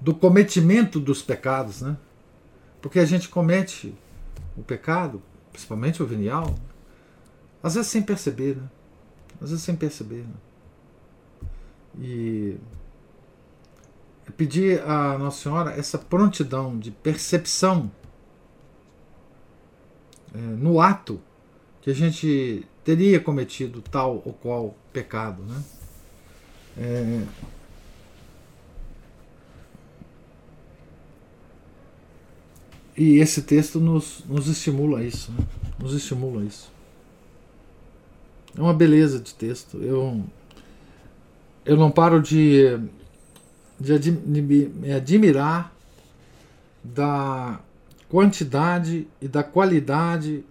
[0.00, 1.96] do cometimento dos pecados, né?
[2.80, 3.94] Porque a gente comete
[4.56, 6.54] o pecado, principalmente o venial,
[7.62, 8.68] às vezes sem perceber, né?
[9.40, 10.24] Às vezes sem perceber.
[10.24, 10.34] Né?
[11.98, 12.56] E
[14.36, 17.90] pedir a Nossa Senhora essa prontidão de percepção
[20.34, 21.20] é, no ato
[21.80, 25.62] que a gente teria cometido tal ou qual pecado, né?
[26.78, 27.22] É,
[32.96, 35.44] E esse texto nos, nos estimula a isso, né?
[35.78, 36.72] nos estimula a isso.
[38.56, 39.82] É uma beleza de texto.
[39.82, 40.24] Eu,
[41.62, 42.78] eu não paro de,
[43.78, 45.76] de, de me admirar
[46.82, 47.60] da
[48.08, 50.42] quantidade e da qualidade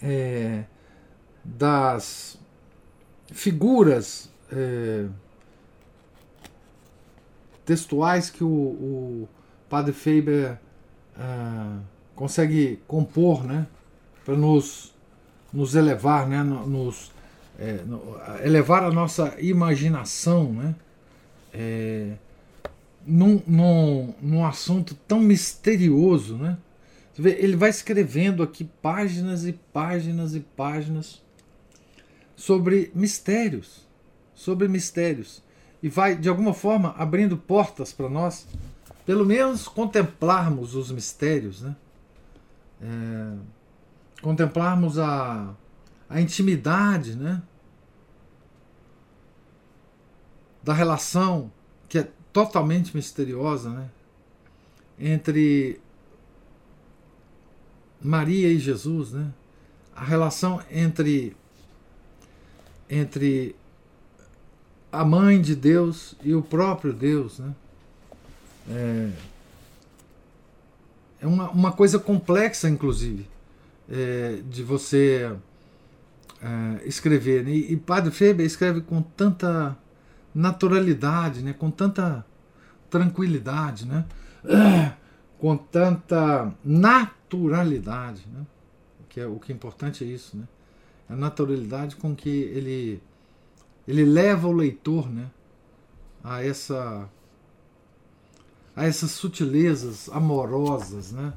[0.00, 0.62] é,
[1.44, 2.38] das
[3.32, 5.06] figuras é,
[7.64, 9.28] textuais que o, o
[9.68, 10.58] Padre Faber
[11.16, 11.78] é,
[12.14, 13.66] consegue compor, né,
[14.24, 14.94] para nos,
[15.52, 17.12] nos elevar, né, nos
[17.58, 17.80] é,
[18.44, 20.74] elevar a nossa imaginação, né,
[21.52, 22.12] é,
[23.06, 26.58] num, num, num assunto tão misterioso, né?
[27.18, 31.20] Ele vai escrevendo aqui páginas e páginas e páginas
[32.40, 33.86] sobre mistérios,
[34.34, 35.42] sobre mistérios,
[35.82, 38.46] e vai de alguma forma abrindo portas para nós,
[39.04, 41.76] pelo menos contemplarmos os mistérios, né?
[42.80, 43.36] É,
[44.22, 45.54] contemplarmos a,
[46.08, 47.42] a intimidade, né?
[50.62, 51.52] Da relação
[51.90, 53.90] que é totalmente misteriosa, né?
[54.98, 55.78] Entre
[58.00, 59.30] Maria e Jesus, né?
[59.94, 61.36] A relação entre
[62.90, 63.54] entre
[64.90, 67.54] a mãe de Deus e o próprio Deus, né?
[68.68, 69.10] É,
[71.20, 73.26] é uma, uma coisa complexa, inclusive,
[73.88, 75.30] é, de você
[76.42, 77.44] é, escrever.
[77.44, 77.52] Né?
[77.52, 79.76] E, e Padre Feber escreve com tanta
[80.34, 81.52] naturalidade, né?
[81.52, 82.24] com tanta
[82.88, 84.04] tranquilidade, né?
[85.38, 88.26] com tanta naturalidade.
[88.32, 88.46] Né?
[89.08, 90.36] Que é, o que é importante é isso.
[90.36, 90.44] Né?
[91.10, 93.02] A naturalidade com que ele,
[93.86, 95.28] ele leva o leitor né?
[96.22, 97.08] a, essa,
[98.76, 101.10] a essas sutilezas amorosas.
[101.10, 101.32] Né?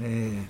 [0.00, 0.44] É,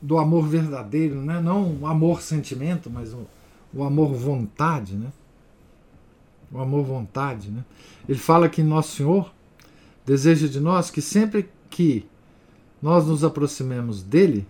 [0.00, 1.40] do amor verdadeiro, né?
[1.40, 3.26] não o amor sentimento, mas o,
[3.74, 5.12] o amor vontade, né?
[6.50, 7.64] O amor vontade, né?
[8.08, 9.32] Ele fala que Nosso Senhor
[10.04, 12.06] deseja de nós que sempre que
[12.80, 14.46] nós nos aproximemos dele,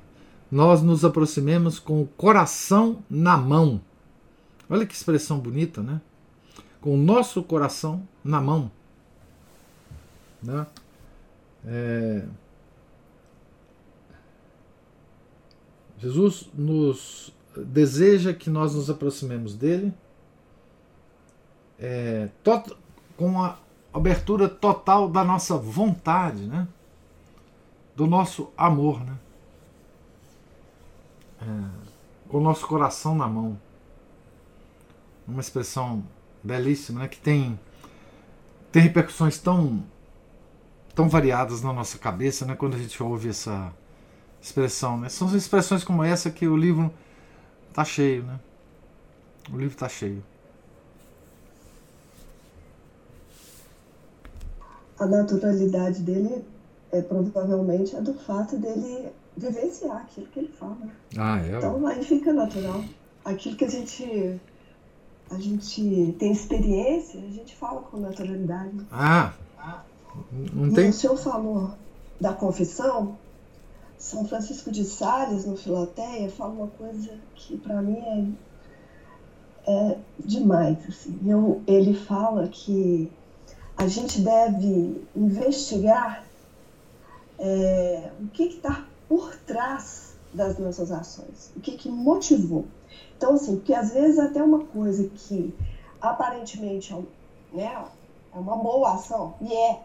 [0.51, 3.81] nós nos aproximemos com o coração na mão.
[4.69, 6.01] Olha que expressão bonita, né?
[6.81, 8.71] Com o nosso coração na mão.
[10.43, 10.67] Né?
[11.65, 12.25] É...
[15.99, 19.95] Jesus nos deseja que nós nos aproximemos dele
[21.79, 22.29] é,
[23.17, 23.59] com a
[23.93, 26.69] abertura total da nossa vontade, né?
[27.97, 29.17] Do nosso amor, né?
[31.41, 33.59] É, com o nosso coração na mão.
[35.27, 36.05] Uma expressão
[36.43, 37.09] belíssima, né?
[37.09, 37.59] que tem,
[38.71, 39.83] tem repercussões tão,
[40.95, 42.55] tão variadas na nossa cabeça né?
[42.55, 43.73] quando a gente ouve essa,
[44.47, 44.99] expressão.
[44.99, 45.09] Né?
[45.09, 46.93] São expressões como essa que o livro
[47.69, 48.23] está cheio.
[48.23, 48.39] Né?
[49.53, 50.23] O livro está cheio.
[54.99, 56.43] A naturalidade dele é
[57.03, 60.77] provavelmente é do fato dele vivenciar aquilo que ele fala.
[61.17, 61.57] Ah, é?
[61.57, 62.83] Então aí fica natural.
[63.25, 64.41] Aquilo que a gente
[65.31, 68.87] a gente tem experiência, a gente fala com naturalidade.
[68.93, 69.33] Ah,
[70.53, 70.87] não tem.
[70.87, 71.73] E o senhor falou
[72.21, 73.17] da confissão,
[73.99, 77.99] são Francisco de Sales, no Filoteia, fala uma coisa que para mim
[79.67, 80.79] é, é demais.
[80.89, 81.19] Assim.
[81.27, 83.11] Eu, ele fala que
[83.77, 86.26] a gente deve investigar
[87.39, 92.67] é, o que está por trás das nossas ações, o que, que motivou.
[93.17, 95.55] Então, assim, porque às vezes até uma coisa que
[96.01, 97.85] aparentemente é, né,
[98.35, 99.81] é uma boa ação, e é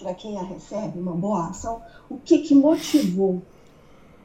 [0.00, 3.42] para quem a recebe, uma boa ação, o que, que motivou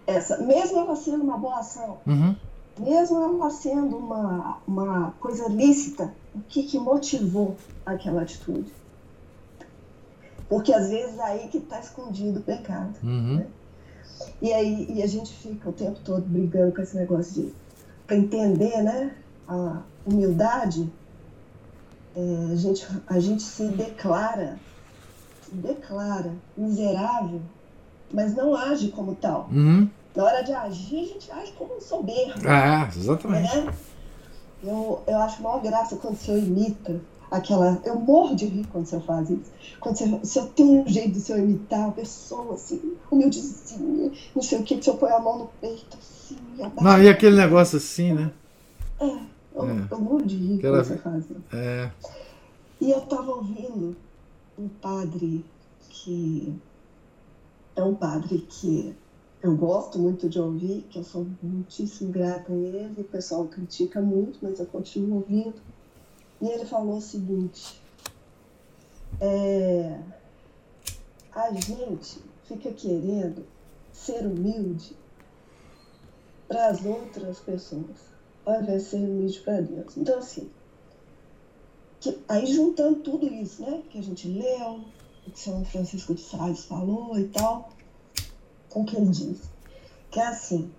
[0.05, 2.36] essa, mesmo ela sendo uma boa ação, uhum.
[2.80, 8.72] mesmo ela sendo uma, uma coisa lícita, o que, que motivou aquela atitude?
[10.50, 12.95] Porque às vezes é aí que está escondido o pecado.
[13.04, 13.38] Uhum.
[13.38, 13.48] Né?
[14.41, 17.54] E aí e a gente fica o tempo todo brigando com esse negócio de
[18.06, 19.14] para entender né,
[19.45, 20.89] a humildade,
[22.16, 24.58] é, a, gente, a gente se declara,
[25.43, 27.41] se declara miserável
[28.12, 29.50] mas não age como tal.
[29.52, 29.89] Uhum.
[30.16, 32.41] Na hora de agir, a gente age como um soberbo.
[32.48, 33.56] Ah, exatamente.
[33.56, 33.74] Né?
[34.64, 37.00] Eu, eu acho maior graça quando o senhor imita
[37.30, 37.82] aquela.
[37.86, 39.52] Eu morro de rir quando senhor faz isso.
[39.80, 44.60] Quando o senhor tem um jeito de senhor imitar a pessoa assim, humildezinha, não sei
[44.60, 46.38] o que, que senhor põe a mão no peito assim.
[46.82, 48.32] Não, e aquele negócio assim, né?
[49.00, 49.06] É,
[49.56, 49.88] eu, é.
[49.92, 51.44] eu morro de rir quando você faz isso.
[51.54, 51.92] É.
[52.80, 53.96] E eu tava ouvindo
[54.58, 55.44] um padre
[55.90, 56.54] que
[57.76, 58.96] é um padre que
[59.42, 64.02] eu gosto muito de ouvir, que eu sou muitíssimo grata a ele, o pessoal critica
[64.02, 65.56] muito, mas eu continuo ouvindo.
[66.42, 67.82] E ele falou o seguinte:
[69.20, 70.00] é,
[71.34, 73.46] a gente fica querendo
[73.92, 74.96] ser humilde
[76.48, 77.98] para as outras pessoas,
[78.46, 79.98] ao invés de ser humilde para Deus.
[79.98, 80.50] Então, assim,
[82.00, 84.82] que, aí juntando tudo isso, né, que a gente leu,
[85.26, 87.70] o que São Francisco de Sales falou e tal,
[88.74, 89.42] o que ele diz?
[90.12, 90.72] Que é assim,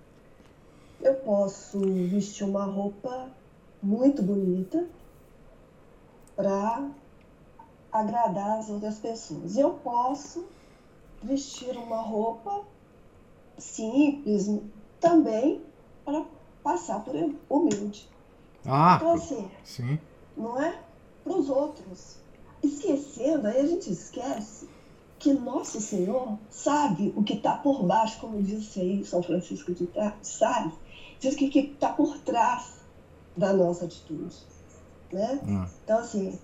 [1.01, 3.29] eu posso vestir uma roupa
[3.83, 4.87] muito bonita
[6.39, 6.89] para
[7.91, 9.57] agradar as outras pessoas.
[9.57, 10.45] Eu posso
[11.21, 12.63] vestir uma roupa
[13.57, 14.49] simples
[15.01, 15.61] também
[16.05, 16.23] para
[16.63, 17.13] passar por
[17.49, 18.07] humilde.
[18.65, 19.99] Ah, então, assim, sim.
[20.37, 20.79] não é
[21.25, 22.19] para os outros.
[22.63, 24.69] Esquecendo, aí a gente esquece
[25.17, 29.89] que Nosso Senhor sabe o que está por baixo, como disse aí São Francisco de
[30.21, 30.73] Sales,
[31.19, 32.79] diz que está por trás
[33.35, 34.37] da nossa atitude.
[35.11, 35.39] Né?
[35.43, 35.65] Hum.
[35.83, 36.39] Então, assim,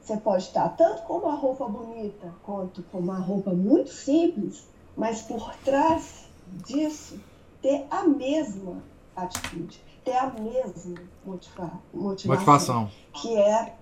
[0.00, 5.22] você pode estar tanto com uma roupa bonita quanto com uma roupa muito simples, mas
[5.22, 6.26] por trás
[6.64, 7.20] disso
[7.60, 8.82] ter a mesma
[9.16, 10.94] atitude, ter a mesma
[11.24, 13.74] motiva motivação, motivação, que é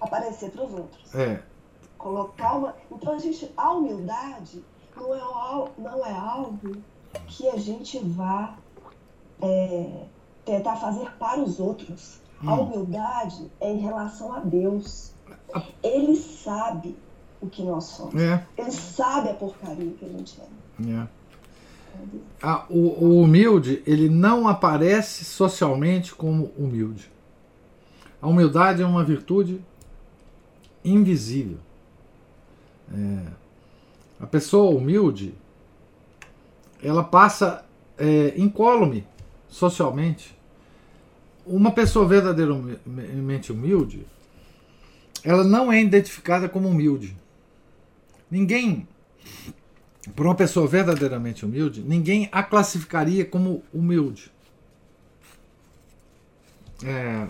[0.00, 1.14] aparecer para os outros.
[1.14, 1.42] É.
[1.96, 2.74] Colocar uma.
[2.90, 4.64] Então a gente, a humildade
[4.96, 6.76] não é, não é algo
[7.28, 8.56] que a gente vá
[9.40, 10.04] é,
[10.44, 12.20] tentar fazer para os outros.
[12.42, 12.48] Hum.
[12.48, 15.12] A humildade é em relação a Deus.
[15.82, 16.96] Ele sabe
[17.40, 18.20] o que nós somos.
[18.20, 18.46] É.
[18.56, 20.90] Ele sabe a porcaria que a gente é.
[20.90, 21.08] é.
[22.42, 27.10] Ah, o, o, humilde ele não aparece socialmente como humilde.
[28.22, 29.60] A humildade é uma virtude
[30.84, 31.58] invisível.
[32.92, 33.26] É,
[34.20, 35.34] a pessoa humilde
[36.82, 37.64] ela passa
[37.98, 39.06] é, incólume
[39.48, 40.38] socialmente.
[41.50, 44.06] Uma pessoa verdadeiramente humilde,
[45.24, 47.16] ela não é identificada como humilde.
[48.30, 48.86] Ninguém,
[50.14, 54.30] por uma pessoa verdadeiramente humilde, ninguém a classificaria como humilde.
[56.84, 57.26] É,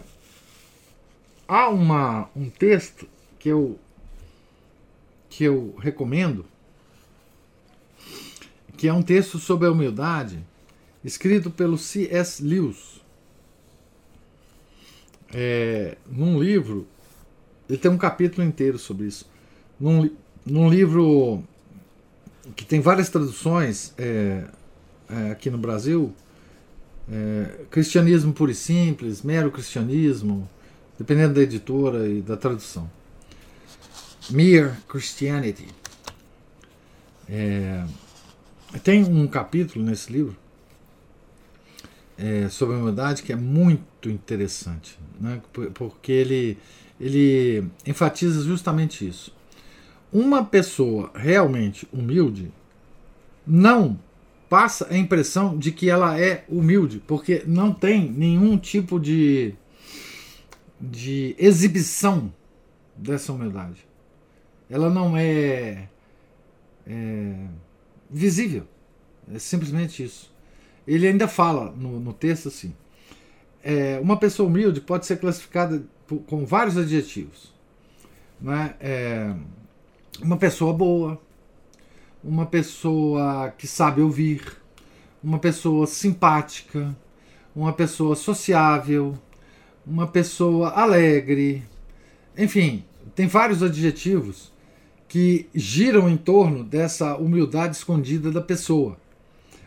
[1.49, 3.09] há uma, um texto
[3.39, 3.79] que eu,
[5.31, 6.45] que eu recomendo,
[8.77, 10.45] que é um texto sobre a humildade,
[11.03, 12.43] escrito pelo C.S.
[12.43, 13.00] Lewis.
[15.33, 16.87] É, num livro,
[17.69, 19.29] ele tem um capítulo inteiro sobre isso.
[19.79, 20.11] Num,
[20.45, 21.43] num livro
[22.57, 24.45] que tem várias traduções é,
[25.09, 26.13] é, aqui no Brasil,
[27.11, 30.49] é, Cristianismo Puro e Simples, Mero Cristianismo,
[30.99, 32.91] dependendo da editora e da tradução.
[34.31, 35.69] Mere Christianity.
[37.29, 37.85] É,
[38.83, 40.37] tem um capítulo nesse livro
[42.21, 45.41] é, sobre a humildade que é muito interessante, né?
[45.73, 46.59] porque ele,
[47.01, 49.35] ele enfatiza justamente isso.
[50.13, 52.53] Uma pessoa realmente humilde
[53.47, 53.99] não
[54.51, 59.55] passa a impressão de que ela é humilde, porque não tem nenhum tipo de,
[60.79, 62.31] de exibição
[62.95, 63.87] dessa humildade.
[64.69, 65.89] Ela não é,
[66.87, 67.35] é
[68.11, 68.67] visível.
[69.33, 70.31] É simplesmente isso
[70.87, 72.75] ele ainda fala no, no texto assim:
[73.63, 77.53] é, uma pessoa humilde pode ser classificada por, com vários adjetivos.
[78.41, 78.75] Né?
[78.81, 79.35] É,
[80.23, 81.21] uma pessoa boa,
[82.23, 84.43] uma pessoa que sabe ouvir,
[85.23, 86.97] uma pessoa simpática,
[87.55, 89.17] uma pessoa sociável,
[89.87, 91.63] uma pessoa alegre.
[92.37, 94.53] Enfim, tem vários adjetivos
[95.09, 98.97] que giram em torno dessa humildade escondida da pessoa.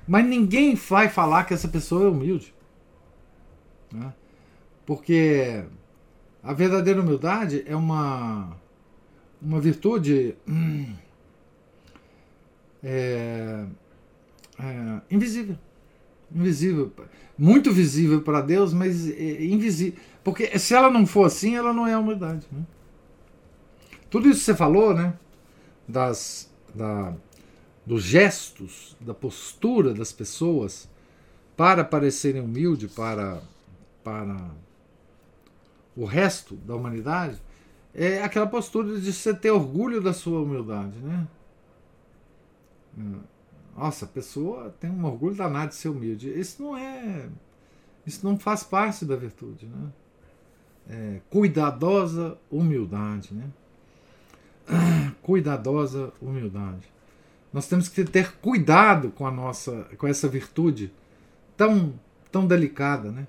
[0.08, 2.54] Mas ninguém vai falar que essa pessoa é humilde.
[3.92, 4.14] Né?
[4.86, 5.64] Porque
[6.44, 8.56] a verdadeira humildade é uma,
[9.42, 10.94] uma virtude hum,
[12.84, 13.66] é,
[14.60, 15.58] é, invisível.
[16.34, 16.92] Invisível.
[17.38, 20.00] Muito visível para Deus, mas é invisível.
[20.24, 22.46] Porque se ela não for assim, ela não é humildade.
[22.52, 22.64] Né?
[24.10, 25.14] Tudo isso que você falou, né?
[25.88, 27.14] Das, da,
[27.86, 30.90] dos gestos, da postura das pessoas
[31.56, 33.42] para parecerem humildes para,
[34.04, 34.52] para
[35.96, 37.42] o resto da humanidade,
[37.94, 41.28] é aquela postura de você ter orgulho da sua humildade, né?
[43.76, 46.30] Nossa, a pessoa tem um orgulho danado de ser humilde.
[46.30, 47.30] Isso não é.
[48.06, 49.92] Isso não faz parte da virtude, né?
[50.90, 53.50] É, cuidadosa humildade, né?
[55.22, 56.92] Cuidadosa humildade.
[57.54, 60.92] Nós temos que ter cuidado com a nossa, com essa virtude
[61.56, 61.94] tão,
[62.32, 63.28] tão delicada, né?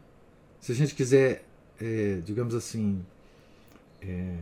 [0.59, 1.45] Se a gente quiser,
[1.79, 3.05] é, digamos assim,
[4.01, 4.37] é,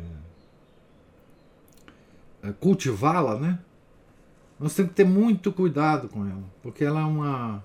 [2.45, 3.59] é, cultivá-la, né?
[4.59, 7.65] Nós temos que ter muito cuidado com ela, porque ela é uma,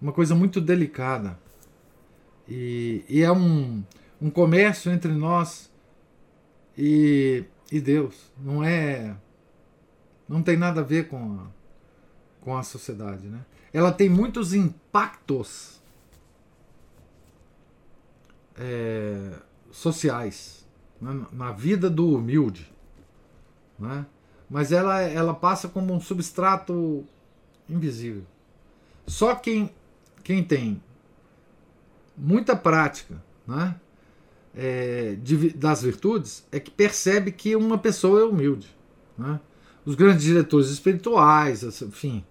[0.00, 1.38] uma coisa muito delicada.
[2.48, 3.84] E, e é um,
[4.20, 5.70] um comércio entre nós
[6.76, 8.32] e, e Deus.
[8.42, 9.14] Não é.
[10.30, 11.46] Não tem nada a ver com a,
[12.40, 13.26] com a sociedade.
[13.26, 13.40] Né?
[13.72, 15.80] Ela tem muitos impactos
[18.56, 19.32] é,
[19.72, 20.64] sociais
[21.00, 21.26] né?
[21.32, 22.72] na vida do humilde.
[23.76, 24.06] Né?
[24.48, 27.04] Mas ela, ela passa como um substrato
[27.68, 28.22] invisível.
[29.08, 29.74] Só quem,
[30.22, 30.80] quem tem
[32.16, 33.74] muita prática né,
[34.54, 38.72] é, de, das virtudes é que percebe que uma pessoa é humilde.
[39.18, 39.40] Né?
[39.84, 42.24] Os grandes diretores espirituais, enfim,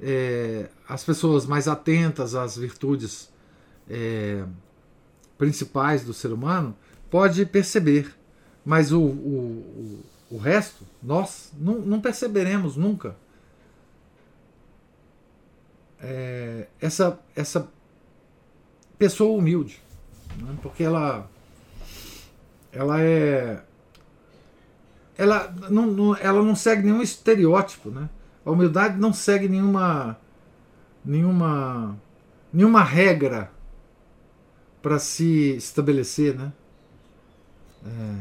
[0.00, 3.30] é, as pessoas mais atentas às virtudes
[3.88, 4.44] é,
[5.36, 6.76] principais do ser humano
[7.10, 8.14] pode perceber,
[8.64, 13.16] mas o, o, o, resto, nós não, não perceberemos nunca.
[15.98, 17.68] É, essa, essa
[18.98, 19.82] pessoa humilde,
[20.38, 20.56] né?
[20.62, 21.28] porque ela
[22.72, 23.62] ela é
[25.20, 28.08] ela não, não, ela não segue nenhum estereótipo, né?
[28.44, 30.18] A humildade não segue nenhuma
[31.04, 31.98] nenhuma
[32.50, 33.52] nenhuma regra
[34.80, 36.50] para se estabelecer, né?
[37.84, 38.14] É,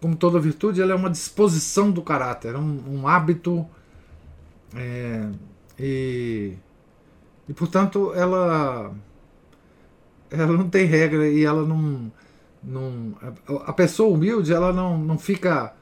[0.00, 3.66] como toda virtude, ela é uma disposição do caráter, é um, um hábito
[4.74, 5.28] é,
[5.78, 6.54] e,
[7.46, 8.94] e portanto ela
[10.30, 12.10] ela não tem regra e ela não.
[12.62, 13.14] Não
[13.66, 15.74] a pessoa humilde ela não, não fica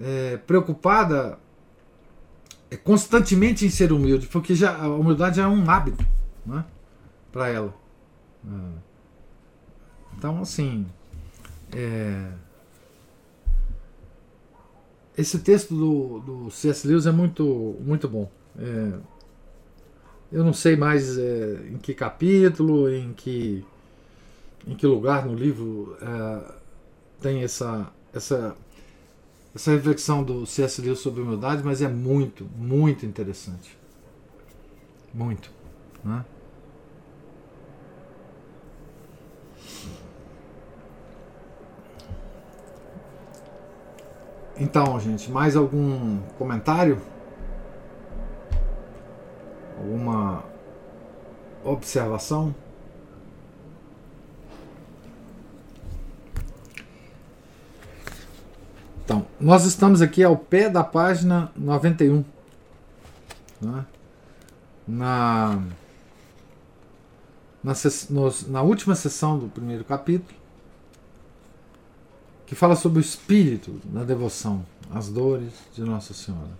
[0.00, 1.38] é, preocupada
[2.70, 6.06] é, constantemente em ser humilde, porque já, a humildade já é um hábito
[6.46, 6.64] né,
[7.32, 7.74] para ela.
[8.46, 8.90] É.
[10.16, 10.86] Então, assim.
[11.72, 12.32] É,
[15.16, 16.86] esse texto do, do C.S.
[16.86, 18.30] Lewis é muito, muito bom.
[18.58, 18.92] É,
[20.32, 23.64] eu não sei mais é, em que capítulo, em que,
[24.66, 26.54] em que lugar no livro é,
[27.20, 28.56] tem essa, essa,
[29.54, 30.80] essa reflexão do C.S.
[30.80, 33.78] Lewis sobre humildade, mas é muito, muito interessante.
[35.12, 35.50] Muito.
[36.04, 36.24] Né?
[44.60, 47.00] Então, gente, mais algum comentário?
[49.78, 50.44] Alguma
[51.64, 52.54] observação?
[59.02, 62.22] Então, nós estamos aqui ao pé da página 91.
[63.60, 63.86] Né?
[64.86, 65.62] Na,
[67.64, 67.72] na,
[68.10, 70.38] nos, na última sessão do primeiro capítulo,
[72.46, 76.50] que fala sobre o espírito da devoção, as dores de Nossa Senhora.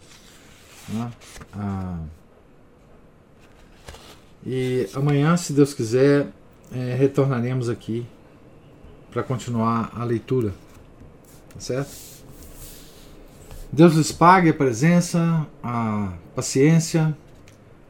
[0.89, 1.13] Né?
[1.53, 1.99] Ah,
[4.47, 6.29] e amanhã, se Deus quiser,
[6.73, 8.07] é, retornaremos aqui
[9.11, 10.55] para continuar a leitura.
[11.53, 12.10] Tá certo?
[13.73, 17.17] Deus lhes pague a presença, a paciência,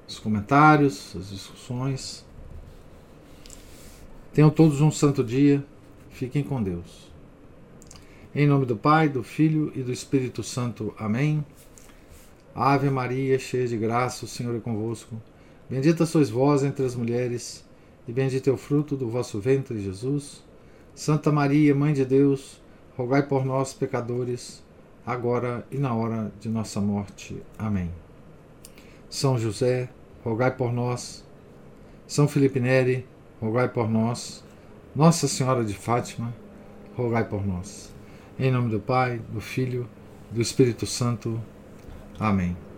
[0.07, 2.23] os comentários, as discussões.
[4.35, 5.65] Tenham todos um santo dia.
[6.11, 7.11] Fiquem com Deus.
[8.35, 10.95] Em nome do Pai, do Filho e do Espírito Santo.
[10.99, 11.43] Amém.
[12.55, 15.17] Ave Maria, cheia de graça, o Senhor é convosco.
[15.69, 17.65] Bendita sois vós entre as mulheres,
[18.07, 20.45] e bendito é o fruto do vosso ventre, Jesus.
[20.95, 22.61] Santa Maria, Mãe de Deus,
[22.99, 24.63] rogai por nós, pecadores,
[25.13, 27.43] agora e na hora de nossa morte.
[27.59, 27.91] Amém.
[29.09, 29.89] São José,
[30.25, 31.25] rogai por nós.
[32.07, 33.07] São Felipe Neri,
[33.41, 34.45] rogai por nós.
[34.95, 36.33] Nossa Senhora de Fátima,
[36.97, 37.93] rogai por nós.
[38.39, 39.89] Em nome do Pai, do Filho,
[40.31, 41.41] do Espírito Santo.
[42.19, 42.70] Amém.